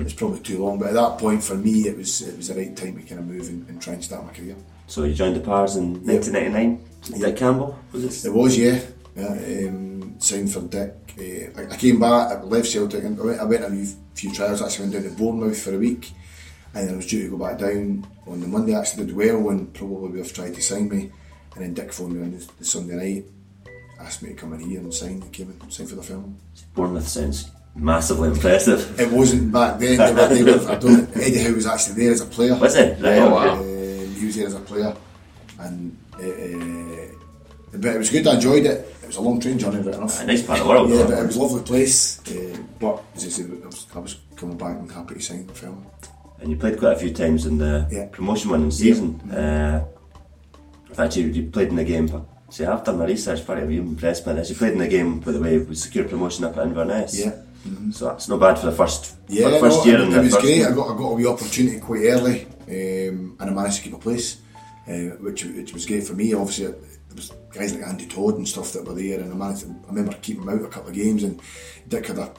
[0.00, 0.78] it's probably too long.
[0.78, 3.20] But at that point, for me, it was it was the right time to kind
[3.20, 4.56] of move and, and try and start my career.
[4.88, 7.20] So you joined the Pars in 1999.
[7.20, 8.28] Dick Campbell was it?
[8.28, 8.80] It was, yeah.
[9.14, 10.94] yeah um, signed for Dick.
[11.18, 14.32] Uh, I, came back, I left Celtic, and I went, I went a few, few
[14.32, 14.62] trials.
[14.62, 16.12] Actually, went down to Bournemouth for a week,
[16.74, 18.74] and then I was due to go back down on the Monday.
[18.74, 21.12] I actually did well, and probably would have tried to sign me.
[21.54, 23.24] And then Dick phoned me on the, the Sunday night,
[24.00, 25.22] asked me to come in here and sign.
[25.22, 26.38] I came and signed for the film.
[26.74, 28.98] Bournemouth sounds massively impressive.
[28.98, 29.98] It wasn't back then.
[29.98, 31.14] They were, they were, I don't.
[31.16, 32.56] Eddie Howe was actually there as a player.
[32.56, 33.02] Was it?
[33.02, 33.52] Right, Oh, wow.
[33.54, 33.77] Um,
[34.18, 34.94] he was there as a player,
[35.60, 38.26] and uh, uh, but it was good.
[38.26, 38.94] I enjoyed it.
[39.02, 40.20] It was a long train journey, right enough.
[40.22, 40.90] A nice part of the world.
[40.90, 42.20] Yeah, but it was a lovely place.
[42.28, 45.46] Uh, but as I said, I was, I was coming back and happy to sign
[45.46, 45.86] the film.
[46.40, 48.06] And you played quite a few times in the Yeah.
[48.12, 49.20] promotion winning season.
[49.30, 49.84] Uh,
[50.88, 52.06] in fact, you, you played in the game.
[52.06, 53.44] But see, I've done my research.
[53.46, 54.50] Part of you impressed by this.
[54.50, 57.18] You played in the game, by the way, with secure promotion up at Inverness.
[57.18, 57.32] Yeah.
[57.92, 60.20] So that's not bad for the first Yeah, first no, year it, in it the
[60.22, 60.64] was first great.
[60.64, 63.94] I got I got a wee opportunity quite early, um, and I managed to keep
[63.94, 64.40] a place,
[64.86, 66.34] uh, which which was great for me.
[66.34, 69.62] Obviously, there was guys like Andy Todd and stuff that were there, and I managed.
[69.62, 71.40] To, I remember keeping him out a couple of games, and
[71.88, 72.32] Dick had a.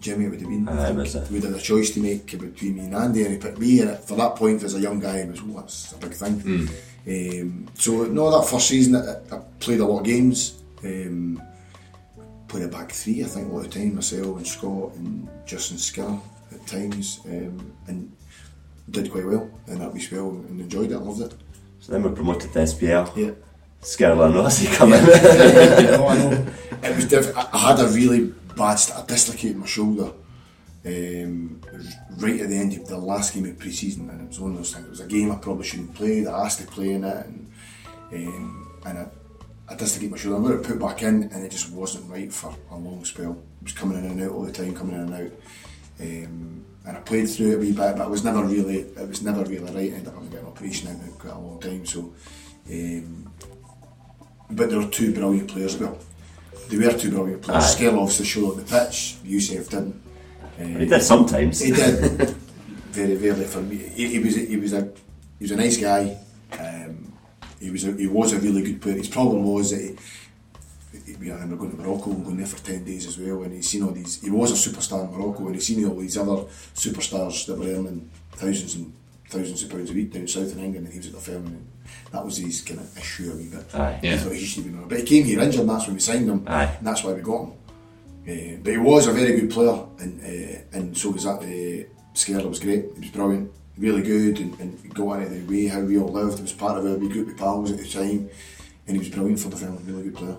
[0.00, 0.66] Jimmy would have been.
[0.66, 3.80] Think we had a choice to make between me and Andy, and he picked me.
[3.80, 6.68] And for that point, as a young guy, it was oh, that's a big thing.
[7.06, 10.62] Um, so no, that first season, I, I played a lot of games.
[10.84, 11.40] Um,
[12.50, 15.78] played a back three, I think, a lot of time, myself and Scott and Justin
[15.78, 16.18] Skinner
[16.52, 18.12] at times, um, and
[18.90, 21.34] did quite well in that wee spell and enjoyed it, loved it.
[21.80, 23.16] So then we're promoted to SPL.
[23.16, 23.32] Yeah.
[23.98, 25.04] And Rossi come in.
[25.06, 26.46] no, I know.
[26.82, 30.12] It was diff- I had a really bad, st- I dislocated my shoulder
[30.84, 31.60] um,
[32.16, 34.58] right at the end of the last game of pre-season, and it was one of
[34.58, 34.86] those things.
[34.86, 36.26] It was a game I probably shouldn't play.
[36.26, 37.52] I asked to play in it, and
[38.12, 39.06] um, and I,
[39.68, 40.44] I dislocated my shoulder.
[40.44, 43.32] I got it put back in, and it just wasn't right for a long spell.
[43.60, 45.32] It was coming in and out all the time, coming in and out.
[46.00, 49.08] Um, and I played through it a wee bit, but it was never really, it
[49.08, 49.92] was never really right.
[49.92, 51.84] I ended up having to get an operation in it quite a long time.
[51.86, 52.12] So,
[52.70, 53.32] um,
[54.50, 55.76] but there were two brilliant players.
[55.76, 55.98] Well,
[56.68, 57.64] they were two brilliant players.
[57.64, 57.68] Aye.
[57.68, 59.16] Skill obviously showed on the pitch.
[59.24, 60.02] Yusuf didn't.
[60.58, 61.60] he did sometimes.
[61.60, 62.30] He did
[62.90, 63.76] very rarely for me.
[63.76, 64.82] He, he was he was a
[65.38, 66.18] he was a nice guy.
[66.58, 67.12] Um,
[67.60, 68.96] he was a, he was a really good player.
[68.96, 69.96] His problem was that he,
[71.22, 73.42] he, I remember going to Morocco and going there for ten days as well.
[73.42, 74.20] And he's seen all these.
[74.20, 76.44] He was a superstar in Morocco, and he's seen all these other
[76.74, 78.92] superstars that were earning thousands and
[79.28, 81.46] thousands of pounds a week down south in England, and he was at the firm.
[81.46, 81.66] And
[82.12, 83.74] that was his kind of issue a wee bit.
[83.74, 84.00] Aye.
[84.02, 84.12] Yeah.
[84.12, 84.86] He thought he should be more.
[84.86, 86.44] But he came here injured, and that's when we signed him.
[86.46, 86.74] Aye.
[86.78, 87.52] And that's why we got him.
[88.22, 91.40] Uh, but he was a very good player, and uh, and so was that.
[91.40, 92.86] Uh, Skerla was great.
[92.94, 96.38] He was brilliant, really good, and, and got into the way how we all lived.
[96.38, 98.28] He was part of a wee group of pals at the time,
[98.86, 99.78] and he was brilliant for the film.
[99.86, 100.36] Really good player.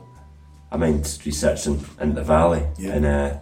[0.71, 2.91] I mind researching in the valley, Yeah.
[2.93, 3.37] and uh,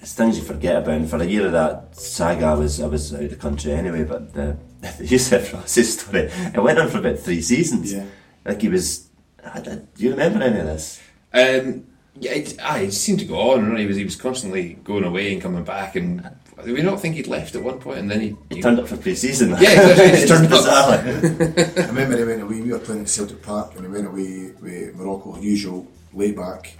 [0.00, 0.94] it's things you forget about.
[0.96, 3.72] And for a year of that saga, I was I was out of the country
[3.72, 4.04] anyway.
[4.04, 4.56] But the,
[4.98, 7.92] the Yusuf Rossi story, it went on for about three seasons.
[7.92, 8.04] Yeah.
[8.44, 9.08] Like he was.
[9.44, 11.00] I, I, do you remember any of this?
[11.32, 11.86] Um,
[12.20, 13.64] yeah, it, aye, it seemed to go on.
[13.64, 16.28] and He was he was constantly going away and coming back, and
[16.64, 18.96] we don't think he'd left at one point, and then he, He turned up for
[18.96, 19.50] pre-season.
[19.60, 20.20] Yeah, exactly.
[20.20, 21.78] he turned Just bizarrely.
[21.84, 22.60] I remember he went away.
[22.60, 26.76] We were playing at Celtic Park, and he went away with Morocco, usual lay back,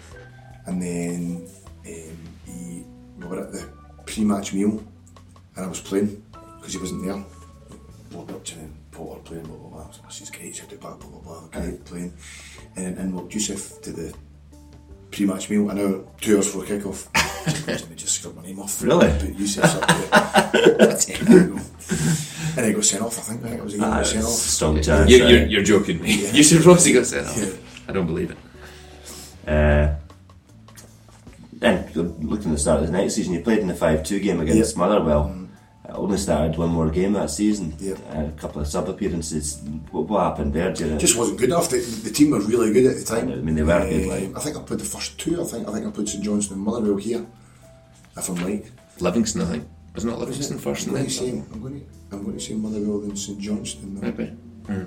[0.66, 1.48] and then
[1.86, 2.84] um, he
[3.18, 3.68] we were at the
[4.06, 4.82] pre-match meal,
[5.56, 6.22] and I was playing
[6.58, 7.22] because he wasn't there.
[8.12, 9.84] Walked up to him, Potter playing, blah blah blah.
[9.84, 11.60] I was like, This is great, Celtic Park, blah blah blah.
[11.60, 12.12] Great playing,
[12.76, 14.14] and then in walked Yusuf to the
[15.10, 15.68] pre-match meal.
[15.70, 17.08] An hour, two hours before kick-off.
[17.68, 18.82] Imagine just scrubbed my name off.
[18.82, 19.08] Really?
[19.08, 20.76] But Yusuf's up there.
[20.78, 21.20] That's it.
[21.20, 21.60] there you go.
[22.56, 23.18] And he got sent off.
[23.18, 23.44] I think.
[23.44, 24.30] I think it was a game Ah, sent off.
[24.30, 25.10] strong chance.
[25.10, 26.28] you're, you're, you're joking me.
[26.30, 27.36] You should Rossi got sent off.
[27.38, 27.50] Yeah.
[27.88, 28.38] I don't believe it.
[29.48, 29.94] Uh,
[31.52, 34.40] then looking at the start of the next season, you played in the five-two game
[34.40, 34.78] against Yeah.
[34.78, 35.34] Motherwell.
[35.88, 37.74] I only started one more game that season.
[37.80, 37.94] Yeah.
[38.14, 39.60] Uh, a couple of sub appearances.
[39.90, 40.72] What, what happened there?
[40.72, 41.70] Do you just wasn't good enough.
[41.70, 43.32] The, the team were really good at the time.
[43.32, 45.40] I mean, they were good, Um, like- I think I played the first two.
[45.40, 47.24] I think I think I played St Johnstone and Motherwell here,
[48.16, 48.70] if I'm right.
[49.00, 49.68] Livingston, I think.
[49.94, 51.44] Wasn't it Livingston first I'm going, to then?
[51.44, 51.86] say, I'm, going to,
[52.16, 53.98] I'm going to say Motherwell than St Johnston.
[54.00, 54.30] Maybe.
[54.68, 54.84] I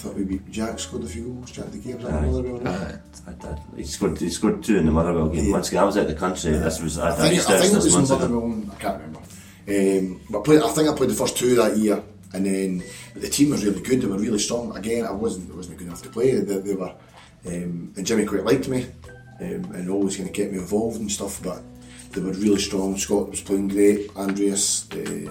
[0.00, 1.50] thought maybe Jack scored a few goals.
[1.50, 2.20] Jack the Gabriel Aye.
[2.20, 2.68] Motherwell.
[2.68, 2.98] Aye.
[3.26, 4.18] I, I, he scored.
[4.18, 5.46] He scored two in the Motherwell game.
[5.46, 5.52] Yeah.
[5.52, 6.52] Once again, I was out of the country.
[6.52, 6.98] This was.
[6.98, 8.18] I, I think, I think it was ago.
[8.18, 8.64] Motherwell.
[8.72, 9.20] I can't remember.
[9.68, 12.82] Um, but I, played, I think I played the first two that year, and then
[13.12, 14.00] but the team was really good.
[14.00, 14.74] They were really strong.
[14.76, 16.32] Again, I wasn't I wasn't good enough to play.
[16.32, 16.94] They, they were,
[17.46, 18.86] um, and Jimmy quite liked me,
[19.40, 21.42] um, and always kind of kept me involved and stuff.
[21.42, 21.62] But
[22.12, 22.96] they were really strong.
[22.96, 24.16] Scott was playing great.
[24.16, 24.90] Andreas.
[24.92, 25.30] Uh,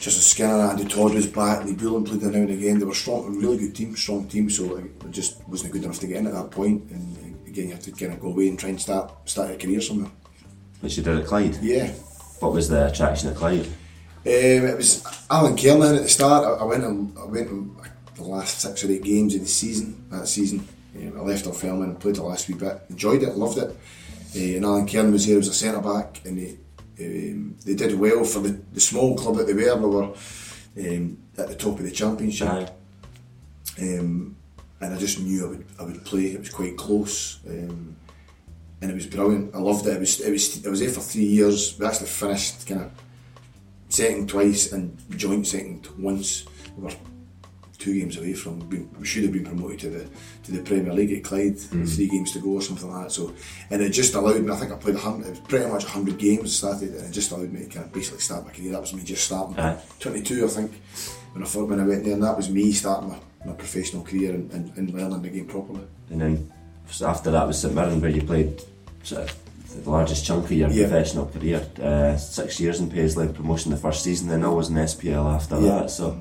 [0.00, 2.78] Justin Skinner, Andy Todd was back, Lee Bullen played there now and again.
[2.78, 4.48] They were strong, a really good team, strong team.
[4.48, 6.90] So I just wasn't good enough to get in at that point.
[6.90, 9.50] And uh, again, you have to kind of go away and try and start start
[9.50, 10.10] a career somewhere.
[10.80, 11.58] Which you did at Clyde.
[11.60, 11.88] Yeah,
[12.38, 13.66] What was the attraction at Clyde?
[13.66, 13.74] Um,
[14.24, 16.44] it was Alan Kernaghan at the start.
[16.46, 17.76] I, I went on, I went on
[18.14, 20.06] the last six or eight games of the season.
[20.10, 23.58] That season, um, I left off filming, played the last wee bit, enjoyed it, loved
[23.58, 23.76] it.
[24.34, 26.56] Uh, and Alan Kernaghan was there as a centre back, and they
[27.00, 29.62] um, they did well for the, the small club that they were.
[29.62, 32.70] They were um, at the top of the championship,
[33.80, 34.36] um,
[34.80, 36.26] and I just knew I would I would play.
[36.26, 37.40] It was quite close.
[37.48, 37.96] Um,
[38.82, 39.54] and it was brilliant.
[39.54, 39.96] I loved it.
[39.96, 41.78] It was it was I was there for three years.
[41.78, 42.92] We actually finished kind of
[43.88, 46.46] second twice and joint second once.
[46.76, 46.92] We were
[47.80, 50.04] two games away from being, we should have been promoted to the
[50.44, 51.58] to the Premier League at Clyde.
[51.58, 53.10] Three games to go or something like that.
[53.12, 53.32] So
[53.70, 54.52] and it just allowed me.
[54.52, 55.26] I think I played a hundred.
[55.26, 57.92] It was pretty much hundred games started, and it just allowed me to kind of
[57.92, 58.72] basically start my career.
[58.72, 59.58] That was me just starting.
[59.58, 59.78] Aye.
[59.98, 60.70] Twenty two, I think,
[61.32, 64.02] when I first when I went there, and that was me starting my, my professional
[64.04, 65.82] career and, and, and learning the game properly.
[66.10, 66.52] And then
[67.02, 68.60] after that was St Mirren, where you played
[69.02, 69.36] sort of
[69.84, 70.88] the largest chunk of your Yeah.
[70.88, 71.64] professional career.
[71.80, 75.82] Uh, six years in Paisley, promotion the first season, then always in SPL after Yeah.
[75.82, 75.90] that.
[75.90, 76.18] So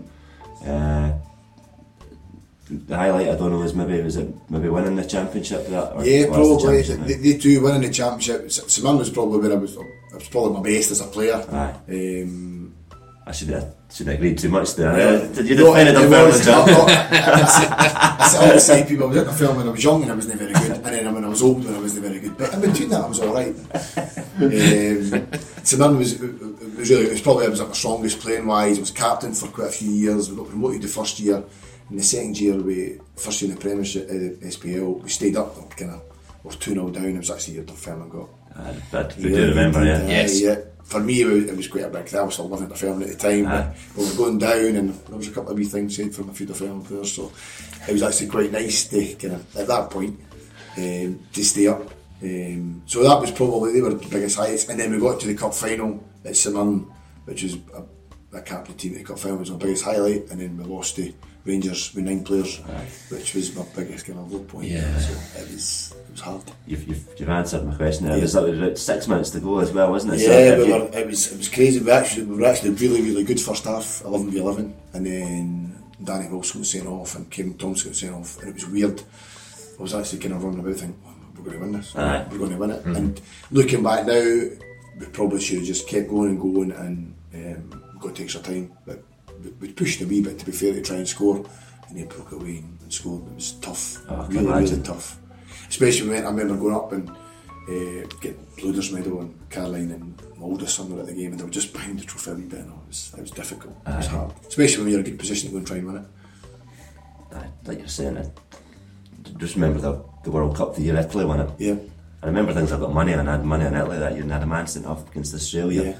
[0.66, 1.12] uh,
[2.70, 6.06] the highlight I don't know is maybe was it maybe winning the championship that or
[6.06, 6.84] Yeah, was the probably.
[6.84, 8.46] championship, They, two winning the championship.
[8.46, 9.78] S- was probably where I was.
[9.78, 11.36] I was probably my best as a player.
[11.52, 11.76] Aye.
[11.90, 12.74] Um,
[13.26, 14.96] I should have should have agreed too much there.
[14.98, 15.28] Yeah.
[15.38, 19.06] Uh, you No, defended it fairly, was- no, I, I, I, I always say people,
[19.06, 20.84] I was at the film when I was young and I wasn't very good, and
[20.86, 22.38] then when I was old when I wasn't very good.
[22.38, 23.56] But in between that, I was all right.
[24.42, 24.50] Um,
[25.80, 28.78] Mirren was, was really, it was probably I was like my strongest playing wise.
[28.78, 30.30] I was captain for quite a few years.
[30.30, 31.44] We got promoted the first year.
[31.90, 35.36] In the second year, we first year in the Premiership, uh, the SPL, we stayed
[35.36, 36.02] up, kind of,
[36.44, 37.06] we were 2 0 down.
[37.06, 40.06] It was actually the year Dunfermline got I, I, I do remember, yeah.
[40.08, 40.42] Yes.
[40.42, 40.56] yeah.
[40.84, 42.20] For me, it was, it was quite a big thing.
[42.20, 43.76] I was still living at the film at the time, Aye.
[43.96, 46.30] but we were going down, and there was a couple of wee things said from
[46.30, 47.14] a few different players.
[47.14, 47.32] So
[47.88, 50.20] it was actually quite nice to kind of at that point
[50.78, 51.92] um, to stay up.
[52.22, 55.28] Um, so that was probably they were the biggest highlights, and then we got to
[55.28, 56.92] the cup final at Simon,
[57.26, 60.42] which was a, a captain team at the cup final was my biggest highlight, and
[60.42, 61.14] then we lost to
[61.46, 62.58] Rangers with nine players,
[63.10, 64.68] which was my biggest kind of low point.
[64.68, 64.98] Yeah.
[65.00, 66.44] So it was it was hard.
[66.68, 68.16] You've, you've, you've answered my question there.
[68.16, 68.20] Yeah.
[68.20, 70.20] It was about six minutes to go as well, wasn't it?
[70.20, 71.80] Yeah, So we were, it was it was crazy.
[71.80, 75.84] We actually we were actually really really good first half, eleven v eleven, and then
[76.04, 79.02] Danny Wilson got sent off and Kevin Thomson got sent off, and it was weird.
[79.80, 81.02] I was actually kind of running about thinking,
[81.38, 82.28] we're going to win this, Aye.
[82.30, 82.86] we're going to win it.
[82.86, 84.14] And looking back now,
[85.00, 88.74] we probably should have just kept going and going, and um, got to extra time,
[88.86, 89.02] but
[89.60, 91.46] we pushed a wee bit to be fair to try and score,
[91.88, 93.28] and they broke away and, and scored.
[93.28, 95.18] It was tough, Oh, I really really tough.
[95.68, 100.46] Especially when I remember going up and uh, getting Blooders medal and Caroline and my
[100.46, 102.44] oldest son were at the game and they were just behind the trophy a wee
[102.44, 104.32] bit and it was, it was difficult, it was hard.
[104.48, 107.36] Especially when you're in a good position to go and try and win it.
[107.36, 108.26] Aye, like you're saying, I
[109.38, 111.50] just remember the, the World Cup the year Italy won it.
[111.60, 111.76] Yeah,
[112.24, 113.28] I remember things I got money on.
[113.28, 115.84] I had money on Italy that year and had a man sent off against Australia.
[115.84, 116.00] Yeah.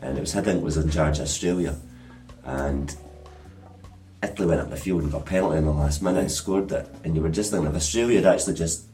[0.00, 1.74] And it was Hiddink was in charge of Australia.
[2.48, 2.94] And
[4.22, 6.72] Italy went up the field and got a penalty in the last minute and scored
[6.72, 6.88] it.
[7.04, 8.84] And you were just thinking if Australia had actually just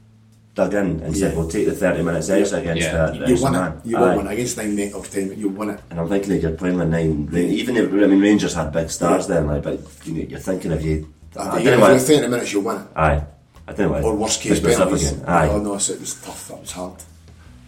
[0.54, 1.38] dug in and said, Yeah.
[1.38, 2.92] we'll take the 30 minutes extra against Yeah.
[2.92, 3.14] that.
[3.14, 3.72] you, the you extra win man.
[3.72, 3.86] it.
[3.88, 4.16] You Aye.
[4.16, 4.32] will it.
[4.32, 5.80] Against nine net of time, you win it.
[5.90, 8.90] And I'm thinking if you're playing with nine, even if, I mean, Rangers had big
[8.90, 11.08] stars then, like, but you know, you're thinking if you.
[11.36, 11.78] I don't yeah, if
[12.08, 12.86] you're 30 minutes, you'll win it.
[12.94, 13.24] Aye.
[13.66, 14.02] I don't know.
[14.08, 15.12] Or worst case, push penalties.
[15.12, 15.24] again.
[15.26, 15.48] Aye.
[15.48, 17.02] Oh no, so it was tough, that was hard.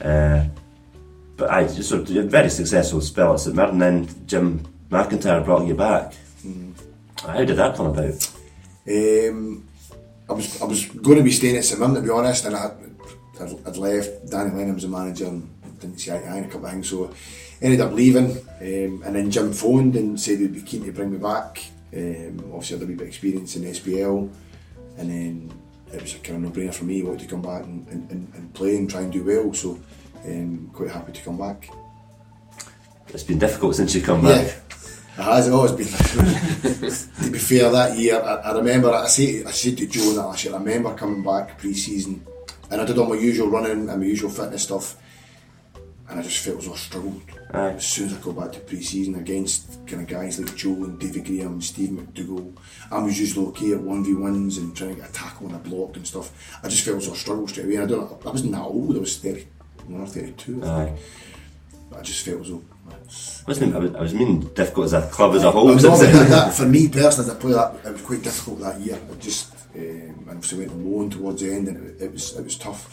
[0.00, 0.44] Uh,
[1.36, 5.44] but I just sort of a very successful spell at St Mirren, then Jim McIntyre
[5.44, 6.14] brought you back.
[7.22, 8.30] How did that come about?
[8.88, 9.66] Um,
[10.28, 12.70] I was I was going to be staying at Mirren to be honest, and I
[13.40, 14.30] I'd, I'd left.
[14.30, 16.88] Danny Lennon was the manager and didn't see eye to eye a couple of things,
[16.88, 17.12] so
[17.60, 18.30] ended up leaving.
[18.60, 21.64] Um, and then Jim phoned and said he'd be keen to bring me back.
[21.94, 24.30] Um, obviously, I had a wee bit of experience in SPL,
[24.98, 25.52] and then
[25.92, 27.02] it was a kind of no-brainer for me.
[27.02, 29.78] I wanted to come back and, and, and, play and try and do well, so
[30.24, 31.70] um, quite happy to come back.
[33.08, 34.65] It's been difficult since you come back.
[35.18, 35.86] It has always been.
[37.24, 40.44] to be fair, that year I, I remember I say I said to Joe that
[40.44, 40.54] year.
[40.54, 42.26] I remember coming back pre-season,
[42.70, 44.96] and I did all my usual running and my usual fitness stuff.
[46.08, 47.22] and I just felt as I struggled.
[47.52, 47.70] Aye.
[47.76, 50.98] As soon as I got back to pre-season against kind of guys like Joe and
[51.00, 52.54] David Graham and Steve McDougall,
[52.90, 55.56] I was usually okay at one v ones and trying to get a tackle and
[55.56, 56.58] a block and stuff.
[56.62, 57.76] I just felt as I struggled straight away.
[57.76, 58.94] And I don't, I wasn't that old.
[58.96, 60.62] I was thirty-one or thirty-two.
[60.62, 60.84] I Aye.
[60.86, 60.98] think.
[61.90, 62.62] But I just felt as though.
[63.46, 65.66] Wasn't I was, I was meaning difficult as a club as a whole.
[65.66, 68.60] Was was not that, for me personally, as a player, that, it was quite difficult
[68.60, 68.96] that year.
[68.96, 72.42] It just, um, and obviously went on towards the end, and it, it was it
[72.44, 72.92] was tough.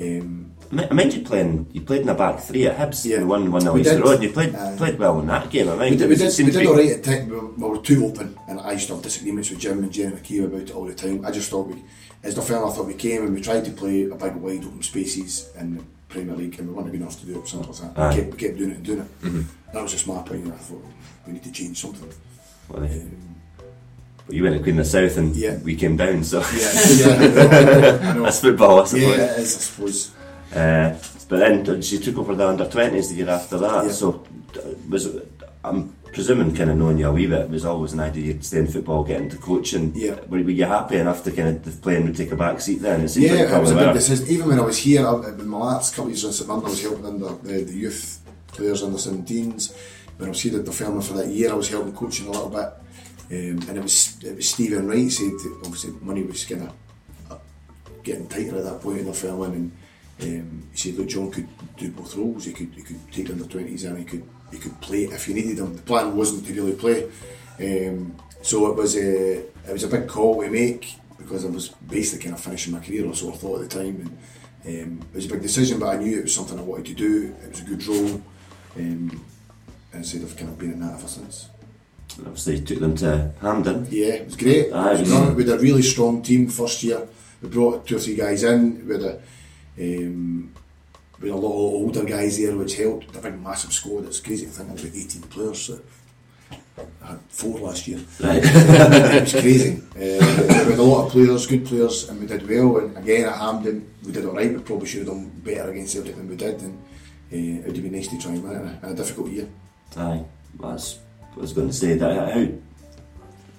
[0.00, 1.68] Um, I mi- I mind you playing.
[1.72, 3.04] You played in a back three at Hibs.
[3.04, 3.20] Yeah.
[3.20, 4.00] You won one 0 We Easter.
[4.00, 4.14] Road.
[4.14, 4.74] And you played Aye.
[4.76, 5.68] played well in that game.
[5.68, 7.30] I mind we did, we did, we did all right at times.
[7.30, 9.92] We were, we were too open, and I used to have disagreements with Jim and
[9.92, 11.24] Jerry McKee about it all the time.
[11.24, 11.82] I just thought we,
[12.24, 14.64] as the film, I thought we came and we tried to play a big wide
[14.64, 17.48] open spaces the Premier League, and we weren't good enough to do it.
[17.48, 17.98] Simple as that.
[17.98, 18.14] Aye.
[18.16, 19.72] We kept, kept doing it and doing it.
[19.72, 20.52] That was just my opinion.
[20.52, 20.84] I thought
[21.26, 22.10] we need to change something.
[22.68, 23.34] Well, Um,
[24.26, 25.58] but you went to Queen of the South and Yeah.
[25.58, 26.24] we came down.
[26.24, 29.02] So yeah, yeah, I know, I that's football, I suppose.
[29.18, 30.10] Yeah, it is, I suppose.
[30.54, 30.98] Uh,
[31.28, 33.84] but then she took over the under 20s the year after that.
[33.86, 33.92] Yeah.
[33.92, 34.24] So
[34.88, 35.32] was it-
[35.64, 38.42] I'm presuming, kind of knowing you a wee bit, it was always an idea you'd
[38.42, 39.92] stay in football, get into coaching.
[39.94, 40.14] Yeah.
[40.28, 42.80] Were, were you happy enough to kind of the playing would take a back seat
[42.80, 43.02] then?
[43.02, 44.26] It seems Yeah, like it was a big decision.
[44.28, 46.64] Even when I was here, I, in my last couple of years in St Mirren,
[46.64, 49.76] I was helping under the, the youth players under 17s.
[50.16, 52.30] When I was here at the firm for that year, I was helping coaching a
[52.30, 52.72] little bit.
[53.28, 55.32] Um, and it was it was Stephen Wright said
[55.64, 56.70] obviously money was kind
[57.30, 57.40] of
[58.02, 59.72] getting tighter at that point in the firm, and
[60.22, 62.44] um, he said, "Look, John could do both roles.
[62.44, 64.26] He could he could take under twenties and he could
[64.56, 65.76] he could play if you needed him.
[65.76, 67.04] The plan wasn't to really play,
[67.60, 69.38] um, so it was a
[69.68, 72.80] it was a big call to make because I was basically kind of finishing my
[72.80, 74.16] career, or so I thought at the time,
[74.64, 75.78] and um, it was a big decision.
[75.78, 77.34] But I knew it was something I wanted to do.
[77.44, 78.22] It was a good role,
[78.76, 79.24] um,
[79.92, 81.48] and so I've kind of been in that ever since.
[82.18, 83.86] Obviously, you took them to Hampden.
[83.90, 84.72] Yeah, it was great.
[84.72, 87.06] Aye, It was we had a really strong team first year.
[87.42, 88.86] We brought two or three guys in.
[88.86, 89.20] We had a,
[89.78, 90.52] um,
[91.20, 93.16] had a lot of older guys there, which helped.
[93.16, 94.06] A big, massive squad.
[94.06, 95.62] It's crazy I think there was about 18 players.
[95.62, 95.80] So
[97.02, 98.00] I had four last year.
[98.20, 98.42] Right.
[98.44, 99.82] it was crazy.
[99.94, 102.78] Uh, we had a lot of players, good players, and we did well.
[102.78, 104.52] And again at Hampden, we did all right.
[104.52, 106.60] We probably should have done better against Celtic than we did.
[106.62, 106.78] And
[107.32, 109.48] uh, it would have been nice to try and win it in a, difficult year.
[109.96, 110.24] Aye,
[110.58, 111.94] well, I was going to say.
[111.94, 112.46] That, how,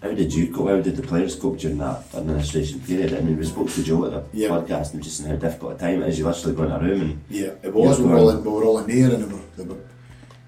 [0.01, 0.67] how did you cope?
[0.69, 3.13] How did the players cope during that administration period?
[3.13, 4.49] I mean, we spoke to Joe at the Yeah.
[4.49, 6.19] podcast and just how difficult a time it is.
[6.19, 7.99] You literally go in a room and Yeah, it was.
[7.99, 9.77] We, were all in, we were all in there, and they were, they were,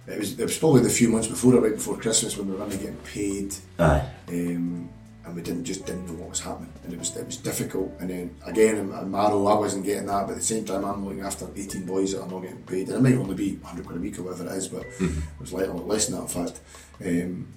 [0.07, 0.39] it was.
[0.39, 2.77] It was probably the few months before it, right before Christmas, when we were only
[2.77, 4.89] getting paid, aye, um,
[5.25, 7.91] and we didn't just didn't know what was happening, and it was it was difficult.
[7.99, 10.83] And then again, in, in Marrow, I wasn't getting that, but at the same time,
[10.85, 13.55] I'm looking after 18 boys that are not getting paid, and it might only be
[13.57, 16.05] 100 quid a week or whatever it is, but it was like a lot less
[16.07, 16.59] than that, in fact.
[17.05, 17.47] Um,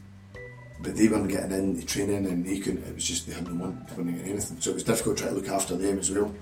[0.83, 2.85] but they weren't getting into training, and they couldn't.
[2.85, 5.18] It was just they had no money, they weren't getting anything, so it was difficult
[5.18, 6.35] trying to look after them as well.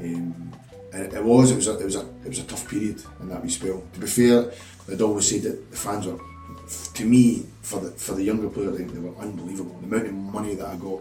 [0.00, 0.52] Um,
[0.92, 3.02] and it, it was, it was, a, it was a, it was a tough period
[3.20, 3.82] in that wee spell.
[3.94, 4.50] To be fair,
[4.90, 6.18] I'd always said that the fans were,
[6.94, 9.76] to me, for the for the younger player, they, they were unbelievable.
[9.80, 11.00] The amount of money that I got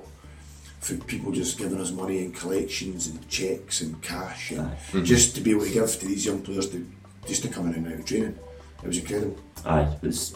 [0.79, 4.71] for people just giving us money and collections and checks and cash, and
[5.05, 6.85] just to be able to give to these young players to
[7.25, 8.37] just to come in and out of training,
[8.83, 9.37] it was incredible.
[9.65, 9.97] aye.
[10.03, 10.33] It's,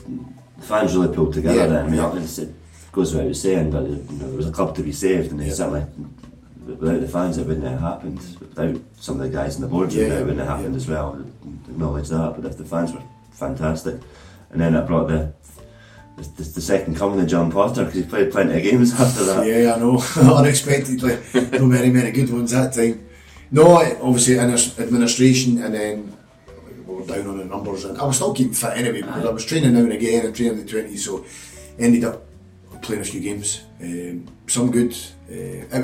[0.62, 1.86] the fans really pulled together Yeah, then.
[1.86, 2.16] I mean, yeah.
[2.18, 2.49] it's, it
[2.91, 5.53] goes without saying, but you know, there was a club to be saved, and Yeah.
[5.53, 5.86] certainly
[6.66, 8.20] without the fans, it wouldn't have happened.
[8.39, 11.20] Without some of the guys in the boardroom, Yeah, it wouldn't have happened as well.
[11.68, 13.01] Acknowledge that, but if the fans were
[13.32, 13.95] fantastic,
[14.51, 15.34] and then it brought the.
[16.18, 19.24] The, the, the second coming of John Potter because he played plenty of games after
[19.24, 19.47] that.
[19.47, 19.97] Yeah, I know.
[20.36, 21.14] Unexpectedly,
[21.57, 23.07] no very many good ones that time.
[23.49, 26.18] No, obviously in administration, and then
[27.02, 29.45] were down on the numbers, and I was still keeping fit anyway because I was
[29.45, 31.26] training now and again and training in the twenties, so
[31.80, 32.24] ended up
[32.82, 33.62] playing a few games.
[33.82, 34.95] Um, some good,
[35.32, 35.82] uh,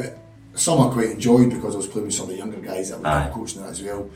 [0.56, 3.00] some I quite enjoyed because I was playing with some of the younger guys that
[3.00, 4.10] were coaching that as well.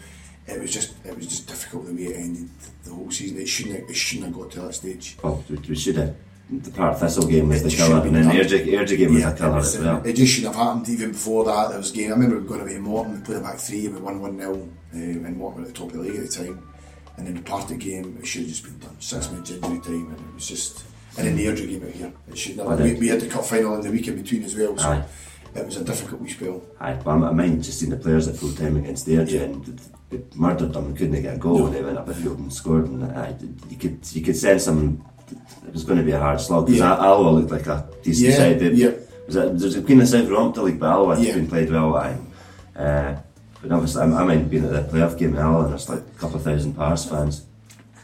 [0.47, 2.49] It was just, it was just difficult the way it ended
[2.84, 3.38] the whole season.
[3.39, 5.18] It shouldn't, have, it shouldn't have got to that stage.
[5.24, 6.16] Well, we, should have.
[6.49, 9.22] The Partick Thistle game was It the should killer, and then the Airdrie game was
[9.22, 10.02] Yeah, the killer was, as well.
[10.06, 11.70] it just shouldn't have happened even before that.
[11.70, 12.08] There was a game.
[12.08, 14.20] I remember we were going to be Morton, we played a back three, we won
[14.20, 16.68] 1 0, um, and Morton were at the top of the league at the time.
[17.18, 18.95] And then the Partick game, it should have just been done.
[18.99, 20.86] Six minutes injury time, and it was just.
[21.18, 23.43] And then the Airdrie game out here, it should did We, we had the cup
[23.43, 25.03] final in the week in between as well, so Aye.
[25.55, 26.62] it was a difficult wee spell.
[26.80, 29.41] Aye, but I mind just seeing the players at full time against the Airdrie Yeah.
[29.41, 31.70] and they, murdered them and couldn't get a goal No.
[31.70, 33.36] they went up the field and scored and aye,
[33.70, 35.03] you could you could sense them
[35.68, 36.93] it was going to be a hard slog because Yeah.
[36.95, 38.59] Alloa looked like a decent Yeah, side.
[38.59, 38.91] They, yeah.
[39.28, 41.95] Was it, there's a Queen of South Rompta League, but Alloa has been played well.
[41.95, 42.18] Aye.
[42.76, 43.16] Uh,
[43.62, 45.99] but obviously, I, I mind being at the playoff game in Alloa and there's like
[45.99, 47.45] a couple of thousand Pars fans.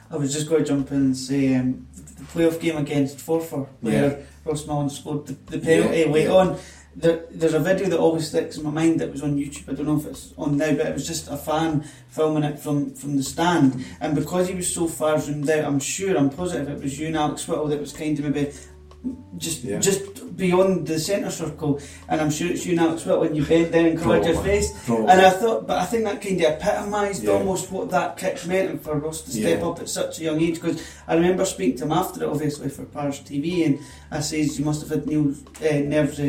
[0.10, 3.68] I was just going to jump in and say um, the playoff game against Forfar,
[3.82, 6.32] where Ross Mullen scored the, the penalty Yeah, late yeah.
[6.34, 6.58] on.
[6.96, 9.70] there, there's a video that always sticks in my mind that was on YouTube.
[9.70, 12.58] I don't know if it's on now, but it was just a fan filming it
[12.58, 13.84] from, from the stand.
[14.00, 17.08] And because he was so far zoomed out, I'm sure, I'm positive it was you
[17.08, 18.52] and Alex Whittle that was kind of maybe
[19.38, 19.80] just Yeah.
[19.80, 20.02] just
[20.38, 21.80] beyond the centre circle.
[22.10, 24.42] And I'm sure it's you and Alex Whittle when you bent down and covered your
[24.44, 24.72] face.
[24.86, 25.08] Probably.
[25.08, 27.32] And I thought, but I think that kind of epitomised Yeah.
[27.34, 29.68] almost what that kick meant and for Ross to step Yeah.
[29.68, 30.56] up at such a young age.
[30.62, 33.80] Because I remember speaking to him after it, obviously for Pars TV, and
[34.10, 35.32] I says, "You must have had Neil
[35.62, 36.24] uh, nerves uh,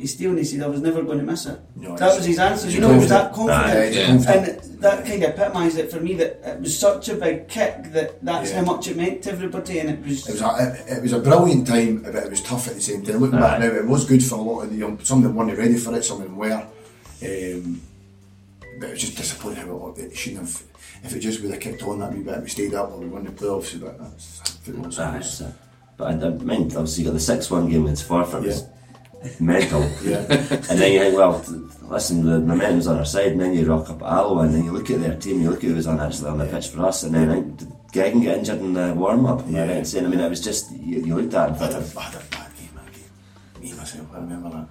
[0.00, 2.24] of steel," and he said, "I was never going to miss it." No, That was
[2.24, 2.70] his answer.
[2.70, 3.64] You know, he was that confident.
[3.64, 4.06] Aye, he's Yeah.
[4.06, 4.62] confident.
[4.64, 7.92] And that kind of epitomised it for me that it was such a big kick
[7.92, 8.58] that that's Yeah.
[8.60, 10.28] how much it meant to everybody, and it was.
[10.28, 12.80] It was a, it, it was a brilliant time, but it was tough at the
[12.80, 13.16] same time.
[13.18, 13.66] Looking back Aye.
[13.66, 14.98] now, it was good for a lot of the young.
[15.02, 16.66] Some of them weren't ready for it, some of them were.
[17.22, 17.80] Um,
[18.80, 19.98] but it was just disappointing how it, looked.
[19.98, 20.62] it shouldn't have.
[21.02, 23.06] If it just would have kicked on that wee bit, we stayed up or we
[23.06, 23.78] won the playoffs.
[23.80, 24.90] But that's football.
[24.92, 25.52] so Aye, it's- so-
[25.96, 28.66] but I, I meant obviously you got the six one game against Forfar was
[29.40, 29.80] mental.
[30.02, 31.42] Yeah, And then you think, well,
[31.82, 34.64] listen, the momentum's on our side, and then you rock up at Alloa, and then
[34.64, 36.68] you look at their team, you look at who was on actually on the pitch
[36.68, 39.42] for us, and then I think did Gegan get injured in the warm up.
[39.48, 39.64] Yeah.
[39.66, 39.82] Yeah.
[39.82, 41.98] Saying, I mean, it was just you, you looked at it and I had, a,
[41.98, 43.62] I had a bad game that game.
[43.62, 44.68] Me myself, I remember that.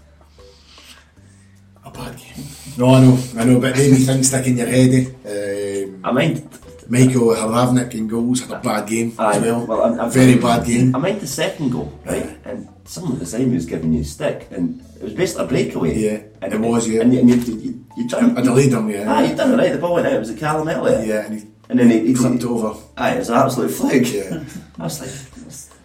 [1.86, 2.46] A bad game.
[2.78, 4.92] No, I know, I know, but maybe things stick in your head.
[5.26, 5.86] Eh?
[5.86, 6.50] Um, I mind,
[6.90, 9.66] Michael Haravnik in goals had a bad game I, as well.
[9.66, 10.96] well, I'm, I'm Very bad game.
[10.96, 12.38] I mind the second goal, right?
[12.46, 15.48] And someone at the time was giving you a stick, and it was basically a
[15.48, 15.96] breakaway.
[15.98, 17.02] Yeah, and it was, yeah.
[17.02, 18.08] And, you- and you, you, you.
[18.18, 19.06] I delayed them, yeah.
[19.08, 19.72] Ah, you done it right.
[19.72, 20.14] The ball went out.
[20.14, 21.08] It was a Callum Elliott.
[21.08, 22.80] Yeah, and he And then he, he, clipped he over.
[22.98, 24.12] Aye, it was an absolute fluke.
[24.12, 24.44] Yeah,
[24.80, 25.10] I was like.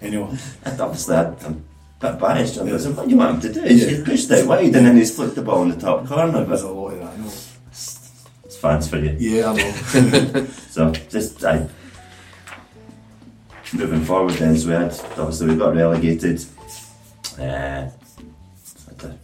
[0.00, 1.32] And obviously, I'm
[2.00, 2.58] a bit biased.
[2.58, 3.74] I said, what do you want him to do?
[3.74, 3.88] Yeah.
[3.90, 6.44] He's pushed it wide and then he's flicked the ball in the top corner.
[6.44, 7.32] But a lot of that, I know.
[8.44, 9.16] it's fans for you.
[9.18, 10.46] Yeah, I know.
[10.70, 11.68] So, just, I.
[13.74, 16.42] Moving forward, then, so we had, obviously, we got relegated.
[17.38, 17.88] Uh,
[19.00, 19.14] a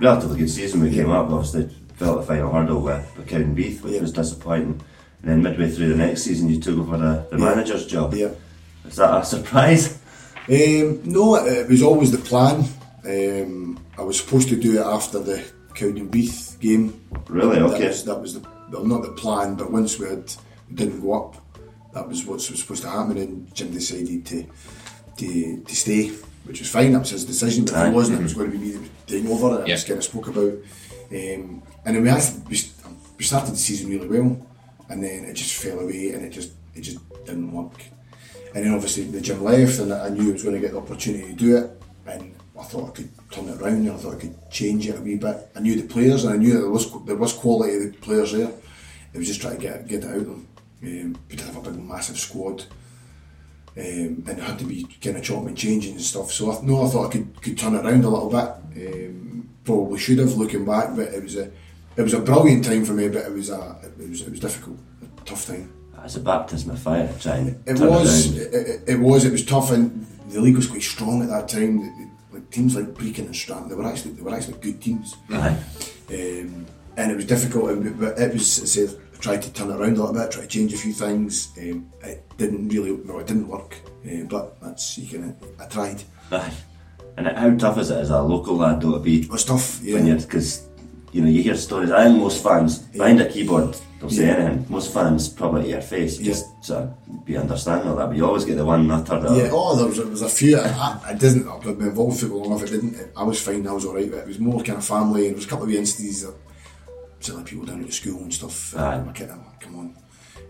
[0.00, 3.92] relatively good season we came up, obviously, fell the final hurdle with, with Cowdenbeath, which
[3.94, 4.00] Yeah.
[4.00, 4.80] was disappointing.
[5.22, 7.44] And then midway through the next season, you took over the, the Yeah.
[7.44, 8.14] manager's job.
[8.14, 8.30] yeah.
[8.86, 9.98] Is that a surprise?
[10.48, 12.64] Um, no, it, it was always the plan.
[13.04, 15.44] Um, I was supposed to do it after the
[15.74, 17.00] Cowdenbeath game.
[17.28, 17.56] Really?
[17.58, 17.86] That Okay.
[17.88, 20.32] was, that was the, well, not the plan, but once we had,
[20.74, 21.36] didn't go up,
[21.94, 24.46] that was what was supposed to happen, and Jim decided to
[25.16, 26.08] to, to stay,
[26.44, 26.92] which was fine.
[26.92, 27.64] That was his decision.
[27.64, 29.60] But if it wasn't, it was going to be me that was taking over.
[29.60, 29.64] It.
[29.64, 30.52] I just kind of spoke about,
[31.10, 32.10] um, and then we
[32.48, 32.58] we,
[33.18, 34.46] we started the season really well,
[34.90, 37.82] and then it just fell away, and it just it just didn't work.
[38.54, 40.78] And then obviously the gym left, and I knew I was going to get the
[40.78, 44.14] opportunity to do it, and I thought I could turn it around, and I thought
[44.16, 45.48] I could change it a wee bit.
[45.54, 48.32] I knew the players, and I knew there was there was quality of the players
[48.32, 48.50] there.
[49.12, 50.48] It was just trying to get get it out of them.
[50.82, 52.64] Um, we did have a big, massive squad,
[53.76, 56.32] um, and it had to be kind of chopping and changing and stuff.
[56.32, 58.86] So I, no, I thought I could could turn it around a little bit.
[58.86, 61.50] Um, probably should have looking back, but it was a
[61.96, 64.40] it was a brilliant time for me, but it was a it was it was
[64.40, 65.72] difficult, a tough time.
[66.04, 68.36] It's a baptism of fire trying to It was.
[68.36, 69.24] it It, it, was.
[69.24, 71.78] It was tough, and the league was quite strong at that time.
[71.78, 72.07] The-
[72.50, 75.16] teams like Brechin and Stranraer, they were actually they were actually good teams.
[75.30, 75.56] Aye.
[76.10, 77.66] um, and it was difficult.
[78.00, 78.78] But it was.
[78.78, 81.48] I tried to turn it around a little bit, try to change a few things.
[81.58, 82.96] Um, it didn't really.
[83.04, 83.76] No, it didn't work.
[84.06, 85.36] Uh, but that's you can.
[85.60, 86.02] I tried.
[86.30, 86.52] Aye.
[87.16, 89.80] And how tough is it as a local lad though to be It was tough.
[89.82, 90.14] Yeah.
[90.14, 90.68] because
[91.12, 91.90] you know you hear stories.
[91.90, 94.34] I think most fans behind a keyboard they'll say Yeah.
[94.36, 94.66] anything.
[94.68, 96.26] Most fans probably to your face Yeah.
[96.32, 98.06] just sort of be understanding of that.
[98.08, 100.28] But you always get the one nutter that Yeah, oh, there was, there was a
[100.28, 100.56] few.
[100.58, 101.48] I, I, I didn't.
[101.48, 102.62] I've been involved football enough.
[102.62, 102.96] It didn't.
[103.16, 103.66] I was fine.
[103.66, 104.10] I was alright.
[104.10, 106.34] But it was more kind of family, and there was a couple of instances that
[107.20, 108.76] certainly people down at the school and stuff.
[108.76, 108.94] Aye.
[108.96, 109.94] And my kid, I'm come on.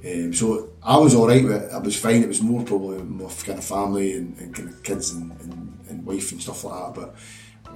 [0.04, 1.72] Um, so I was alright with it.
[1.72, 2.22] I was fine.
[2.22, 5.78] It was more probably more kind of family and, and kind of kids and, and,
[5.90, 6.94] and wife and stuff like that.
[7.00, 7.14] But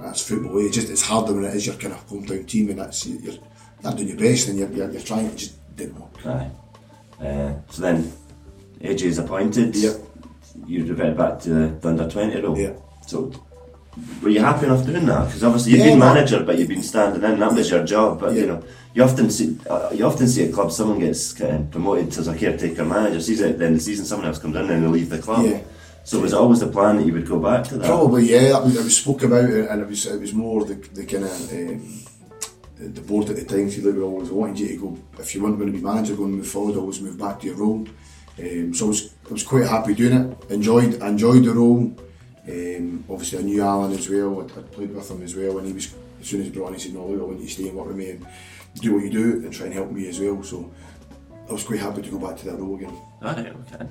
[0.01, 0.57] that's football.
[0.59, 3.19] It's just it's harder when it is your kind of hometown team, and that's you're,
[3.83, 5.25] you're doing your best and you're, you're, you're trying.
[5.25, 6.25] It just didn't work.
[6.25, 6.51] Aye.
[7.19, 8.11] Uh, so then
[8.81, 9.75] AJ is appointed.
[9.75, 9.95] Yep.
[10.67, 12.57] You revert back to the, the under twenty role.
[12.57, 12.73] Yeah.
[13.07, 13.31] So
[14.21, 15.27] were you happy enough doing that?
[15.27, 17.39] Because obviously you've Yeah, been manager, but you've been standing in.
[17.39, 18.19] That was your job.
[18.19, 18.63] But you know,
[18.93, 22.27] you often see uh, you often see at clubs someone gets kind of promoted as
[22.27, 23.19] a caretaker manager.
[23.19, 25.45] Sees it, then the season someone else comes in and they leave the club.
[25.45, 25.61] Yeah.
[26.05, 27.87] So was it always the plan that you would go back to that?
[27.87, 28.59] Probably, yeah.
[28.59, 31.23] Was, it was spoke about, it, and it was it was more the the kind
[31.23, 32.03] of um,
[32.89, 33.67] the board at the time.
[33.67, 36.31] Like we always wanted you to go if you weren't going to be manager, going
[36.31, 37.87] to move forward, always move back to your role.
[38.39, 40.51] Um, so I was I was quite happy doing it.
[40.51, 41.93] Enjoyed enjoyed the role.
[42.47, 44.41] Um, obviously, I knew Alan as well.
[44.41, 46.69] I'd, I'd played with him as well, and he was as soon as he brought
[46.69, 48.25] in, he said, "No, look, I want you to stay and work with me and
[48.75, 50.71] do what you do and try and help me as well." So
[51.49, 52.97] I was quite happy to go back to that role again.
[53.21, 53.87] Alright, okay.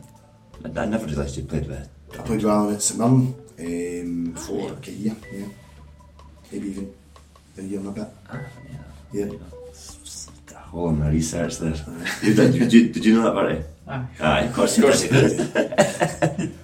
[0.64, 1.88] I, I never realised you played with.
[2.12, 5.46] I played with Alan at St Mirren um, for like a year, yeah,
[6.50, 6.94] maybe even.
[7.58, 8.08] A year and a bit.
[8.30, 8.40] Ah,
[9.12, 9.30] Yeah.
[10.72, 11.74] All in my research there.
[12.22, 13.64] You did, did, you, did you know that, Bertie?
[13.88, 14.06] Aye.
[14.20, 15.08] Aye, of course you Of course
[16.36, 16.52] did.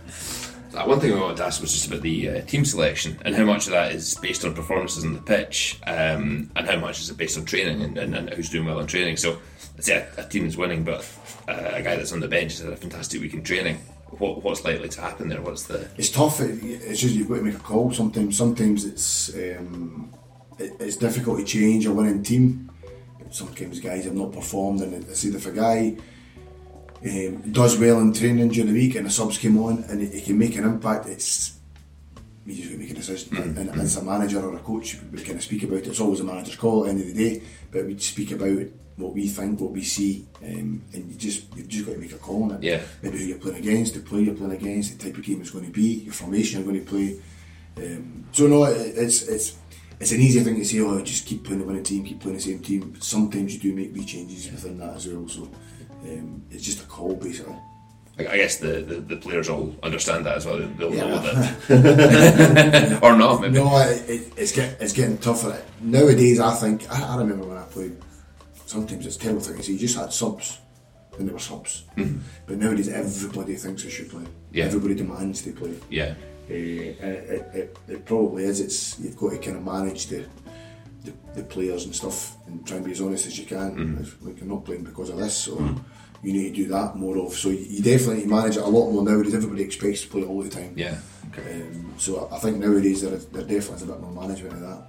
[0.87, 3.45] One thing I wanted to ask was just about the uh, team selection and how
[3.45, 7.11] much of that is based on performances on the pitch um, and how much is
[7.11, 9.19] it based on training and, and, and who's doing well in training.
[9.19, 9.39] So,
[9.77, 11.07] let's say a, a team is winning, but
[11.47, 13.77] uh, a guy that's on the bench has had a fantastic week in training.
[14.13, 15.43] What, what's likely to happen there?
[15.43, 16.41] What's the It's tough.
[16.41, 17.93] It, it's just you've got to make a call.
[17.93, 20.11] Sometimes, sometimes it's um,
[20.59, 22.71] it, it's difficult to change a winning team.
[23.31, 25.97] Sometimes guys have not performed, and I see if a guy
[27.05, 30.21] um, does well in training during the week and the subs came on and he,
[30.21, 31.59] can make an impact, it's
[32.45, 33.37] you just make a decision.
[33.37, 35.89] And, and as a manager or a coach, we kind of speak about it.
[35.89, 38.67] It's always a manager's call at the end of the day, but we speak about
[38.97, 42.13] what we think, what we see, um, and you just you've just got to make
[42.13, 42.63] a call on it.
[42.63, 42.81] Yeah.
[43.03, 45.51] Maybe who you're playing against, the player you're playing against, the type of game it's
[45.51, 47.21] going to be, your formation you're going to play.
[47.77, 49.58] Um, so no, it, it's it's
[50.01, 50.81] it's an easy thing to say.
[50.81, 52.91] Oh, just keep playing the winning team, keep playing the same team.
[52.91, 55.29] But sometimes you do make wee changes within that as well.
[55.29, 55.43] So
[56.05, 57.57] um, it's just a call basically.
[58.19, 60.59] I I guess the, the, the players all understand that as well.
[60.59, 61.09] They'll Yeah.
[61.09, 63.41] know that, or not.
[63.41, 63.55] Maybe.
[63.55, 66.41] No, it, it, it's get it's getting tougher nowadays.
[66.41, 67.97] I think I, I remember when I played.
[68.67, 69.73] Sometimes it's terrible thing to say.
[69.73, 70.59] You just had subs,
[71.19, 71.85] and there were subs.
[72.47, 74.25] But nowadays, everybody thinks they should play.
[74.53, 74.65] Yeah.
[74.67, 75.75] Everybody demands they play.
[75.89, 76.15] Yeah,
[76.51, 78.61] Uh, it, it, it probably is.
[78.61, 80.25] It's you've got to kind of manage the,
[81.05, 83.99] the the players and stuff and try and be as honest as you can.
[84.01, 85.61] If, Like you're not playing because of this, or
[86.23, 87.33] you need to do that more of.
[87.35, 89.35] So you, you definitely manage it a lot more nowadays.
[89.35, 90.73] Everybody expects to play all the time.
[90.77, 90.99] yeah.
[91.37, 94.61] Um, so I I think nowadays there, there definitely is a bit more management of
[94.61, 94.83] that.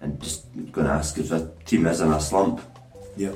[0.00, 2.60] And just going to ask if a team is in a slump,
[3.16, 3.32] Yeah.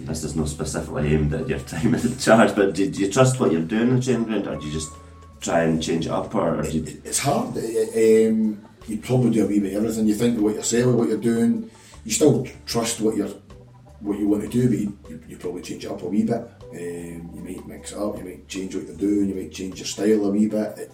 [0.00, 3.40] this is not specifically aimed at your time in charge, but do, do you trust
[3.40, 4.90] what you're doing in the training ground, or do you just
[5.40, 7.56] try and change it up, or, It- it's hard.
[7.56, 8.58] Um,
[8.88, 10.06] you probably do a wee bit of everything.
[10.06, 11.70] You think of what you're saying, what you're doing.
[12.04, 13.34] You still trust what you're,
[14.00, 16.22] what you want to do, but you, you, you probably change it up a wee
[16.24, 16.42] bit.
[16.72, 18.16] Um, you might mix it up.
[18.18, 19.28] You might change what you're doing.
[19.30, 20.78] You might change your style a wee bit.
[20.78, 20.92] It,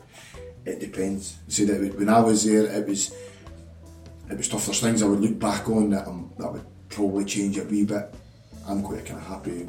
[0.64, 1.36] it depends.
[1.48, 3.12] See that when I was there, it was
[4.30, 4.64] it was tough.
[4.66, 7.84] There's things I would look back on that um, that would probably change a wee
[7.84, 8.14] bit.
[8.66, 9.68] I'm quite kind of happy.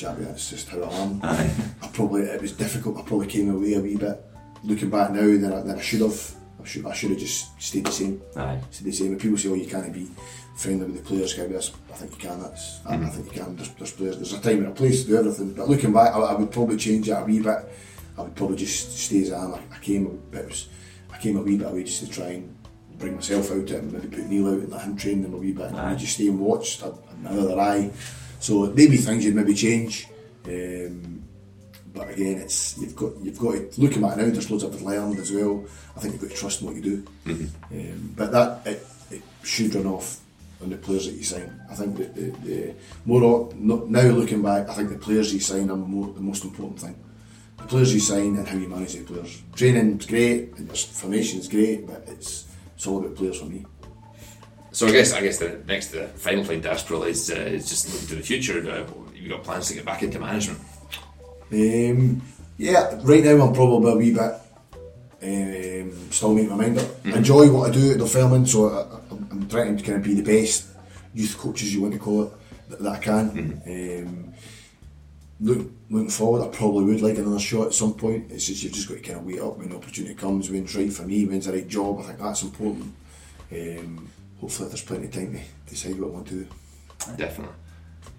[0.00, 1.20] Chatty, that's just how I am.
[1.22, 1.50] Aye.
[1.82, 2.96] I probably it was difficult.
[2.96, 4.24] I probably came away a wee bit.
[4.64, 6.34] Looking back now, than I, than I should have.
[6.58, 8.22] I should I should have just stayed the same.
[8.34, 8.62] Aye.
[8.70, 9.10] Stayed the same.
[9.10, 10.08] When people say, "Oh, you can't be
[10.56, 12.40] friendly with the players," can I I think you can.
[12.40, 13.08] That's I, I mm-hmm.
[13.10, 13.56] think you can.
[13.56, 14.16] There's, there's players.
[14.16, 15.52] There's a time and a place to do everything.
[15.52, 17.58] But looking back, I, I would probably change that a wee bit.
[18.16, 19.52] I would probably just stay as I am.
[19.52, 20.18] I, I came.
[20.32, 20.68] It was.
[21.12, 22.56] I came a wee bit away just to try and
[22.96, 25.52] bring myself out and maybe put Neil out and let him train them a wee
[25.52, 25.66] bit.
[25.66, 25.96] And I Aye.
[25.96, 26.80] just stay and watch
[27.22, 27.90] another eye.
[28.40, 30.08] So maybe things you'd maybe change.
[30.46, 31.22] Um,
[31.92, 34.24] but again, it's you've got you've got to looking back now.
[34.30, 35.64] There's loads I've learned as well.
[35.96, 37.06] I think you've got to trust in what you do.
[37.72, 40.20] Um, but that it, it should run off
[40.62, 41.60] on the players that you sign.
[41.70, 42.74] I think that the, the
[43.04, 46.80] more now looking back, I think the players you sign are more the most important
[46.80, 46.96] thing.
[47.58, 49.42] The players you sign and how you manage the players.
[49.54, 53.66] Training's great and your formation's great, but it's it's all about players for me.
[54.72, 57.34] So I guess I guess the next the final thing to ask really is, uh,
[57.34, 58.58] is just looking to the future.
[58.70, 60.60] Uh, you got plans to get back into management?
[61.52, 62.22] Um,
[62.56, 64.40] yeah, right now I'm probably a wee bit
[65.22, 66.88] um, still making my mind up.
[67.04, 70.04] I enjoy what I do at the filming, so I, I'm trying to kind of
[70.04, 70.68] be the best
[71.12, 72.32] youth coaches you want to call it
[72.68, 73.62] that, that I can.
[73.66, 74.34] Um,
[75.40, 78.30] look, looking forward, I probably would like another shot at some point.
[78.30, 80.74] It's just you've just got to kind of wait up when the opportunity comes, when's
[80.74, 82.00] right for me, when's the right job.
[82.00, 82.94] I think that's important.
[83.52, 84.08] Um,
[84.40, 85.40] hopefully, there's plenty of time to
[85.72, 86.46] decide what I want to do.
[87.16, 87.54] Definitely.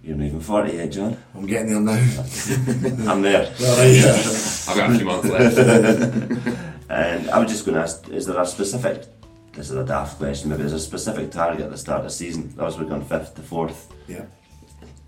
[0.03, 1.17] You're not even 40 yet, John.
[1.36, 1.91] I'm getting there now.
[3.11, 3.45] I'm there.
[3.61, 4.65] Alright.
[4.67, 6.57] I've got a few months left.
[6.89, 9.05] And I was just going to ask, is there a specific,
[9.53, 12.09] this is a daft question, maybe there's a specific target at the start of the
[12.09, 12.53] season?
[12.57, 13.93] That was we're going fifth to fourth.
[14.09, 14.26] yeah.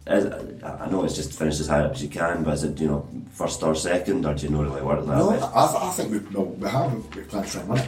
[0.07, 0.25] Is,
[0.63, 2.79] I know it's just to finish as high up as you can, but is it,
[2.79, 5.39] you know, first or second, or do you know really work that No, way?
[5.41, 6.93] I, I think we, no, we have.
[7.15, 7.87] We plan to try and win it.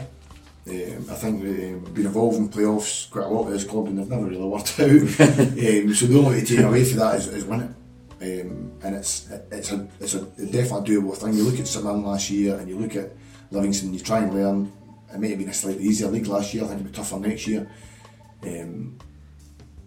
[0.68, 3.86] Um, I think um, we've been involved in playoffs quite a lot with this club
[3.86, 4.90] and they've never really worked out.
[4.90, 7.70] um, so the only way to take away from that is, is win it.
[8.18, 11.34] Um, and it's it's a it's a definitely doable thing.
[11.34, 13.12] You look at St last year and you look at
[13.52, 14.72] Livingston, you try and learn.
[15.12, 16.64] It may have been a slightly easier league last year.
[16.64, 17.70] I think it'll be tougher next year.
[18.42, 18.98] Um,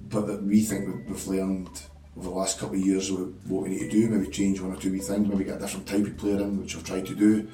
[0.10, 1.70] but we think we- we've learned
[2.18, 4.08] over the last couple of years what what we need to do.
[4.10, 5.28] Maybe change one or two wee things.
[5.28, 7.48] Maybe get a different type of player in, which I've tried to do.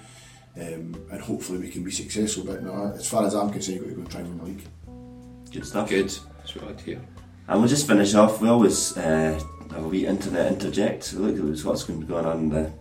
[0.57, 2.43] Um, and hopefully we can be successful.
[2.45, 4.37] But no, as far as I'm concerned, you've got to go and try and win
[4.37, 5.51] the league.
[5.51, 5.89] Good stuff.
[5.89, 6.09] Good.
[6.37, 7.01] That's what I like to hear.
[7.47, 8.41] And we'll just finish off.
[8.41, 9.39] We always uh,
[9.71, 11.13] have a wee internet interject.
[11.13, 12.71] We look at what's going to be going on in the,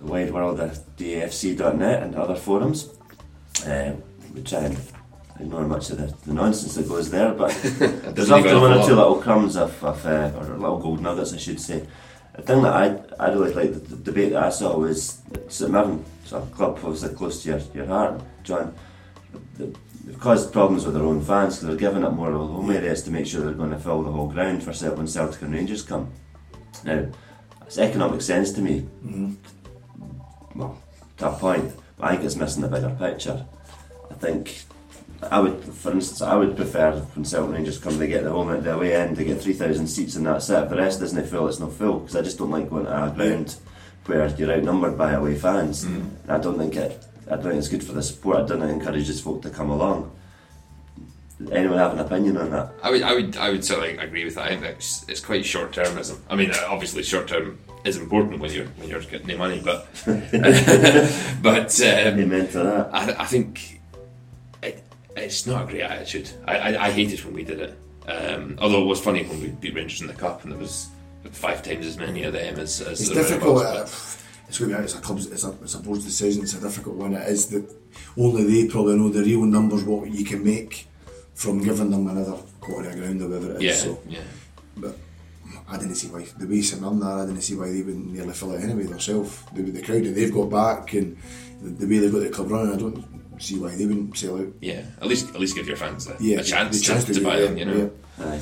[0.00, 2.90] the wide world of DAFC.net and other forums.
[3.66, 3.92] Uh,
[4.34, 4.78] we try and
[5.38, 7.50] ignore much of the, the nonsense that goes there, but
[8.14, 11.38] there's often one or two little crumbs of, of uh, or little gold nuggets, I
[11.38, 11.86] should say.
[12.34, 15.70] The thing that I, I really liked, the, the debate that I saw was St
[15.70, 18.74] Mirren, so a club obviously close to your, your heart, John.
[19.56, 22.70] They've caused problems with their own fans because they're giving up more of the home
[22.70, 25.54] areas to make sure they're going to fill the whole ground for when Celtic and
[25.54, 26.10] Rangers come.
[26.84, 27.06] Now,
[27.66, 30.58] it's economic sense to me, mm-hmm.
[30.58, 30.78] well,
[31.18, 33.46] to a point, but I think it's missing the bigger picture.
[34.10, 34.64] I think
[35.30, 38.50] I would, for instance, I would prefer when Celtic Rangers come to get the home
[38.50, 40.64] at the away end to get 3,000 seats and that's it.
[40.64, 43.04] If the rest isn't full, it's not full because I just don't like going to
[43.04, 43.56] a ground
[44.06, 45.84] where you're outnumbered by away fans.
[45.84, 47.04] And I don't think it.
[47.26, 48.36] I don't think it's good for the support.
[48.38, 50.10] I don't think it encourages folk to come along.
[51.50, 52.72] Anyone have an opinion on that?
[52.82, 54.44] I would, I would, I would certainly agree with that.
[54.44, 56.18] I think it's, it's quite short termism.
[56.28, 59.60] I mean, uh, obviously, short term is important when you're when you're getting the money,
[59.64, 59.88] but
[61.42, 62.90] but um, Amen to that.
[62.92, 63.80] I, I think
[64.62, 64.84] it,
[65.16, 66.30] it's not a great attitude.
[66.46, 67.78] I, I, I hated when we did it.
[68.06, 70.88] Um, although it was funny when we beat Rangers in the cup, and there was
[71.30, 73.62] five times as many of them as, as It's difficult.
[73.64, 73.82] uh,
[74.48, 76.42] it's going to be it's a club's it's a, it's a board's decision.
[76.42, 77.14] It's a difficult one.
[77.14, 77.64] It is that
[78.18, 80.86] only they probably know the real numbers what you can make
[81.34, 83.62] from giving them another quarter of ground or whatever it is.
[83.62, 84.20] yeah, So, yeah.
[84.76, 84.96] but
[85.68, 87.22] I didn't see why the way St Mirren are.
[87.22, 89.42] I didn't see why they wouldn't nearly fill it anyway themselves.
[89.54, 91.16] The, the crowd that they've got back and
[91.62, 94.38] the, the way they've got the club running, I don't see why they wouldn't sell
[94.38, 94.48] out.
[94.60, 97.14] Yeah, at least at least give your fans a, Yeah, a chance, the chance to,
[97.14, 97.56] to, to buy them.
[97.56, 97.90] You know.
[98.18, 98.26] yeah.
[98.26, 98.40] Aye.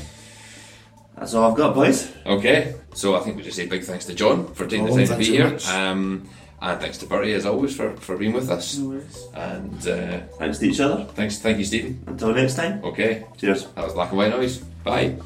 [1.21, 2.11] That's all I've got, boys.
[2.25, 5.07] Okay, so I think we just say big thanks to John for taking Well, the
[5.07, 6.27] time to be very here, um,
[6.63, 8.79] and thanks to Bertie as always for, for being with us.
[8.79, 9.01] No.
[9.35, 11.05] And uh, Thanks to each other.
[11.15, 12.03] thanks, thank you, Stephen.
[12.07, 12.83] Until next time.
[12.83, 13.67] Okay, Cheers.
[13.67, 14.59] that was Black and White Noise.
[14.83, 15.17] Bye.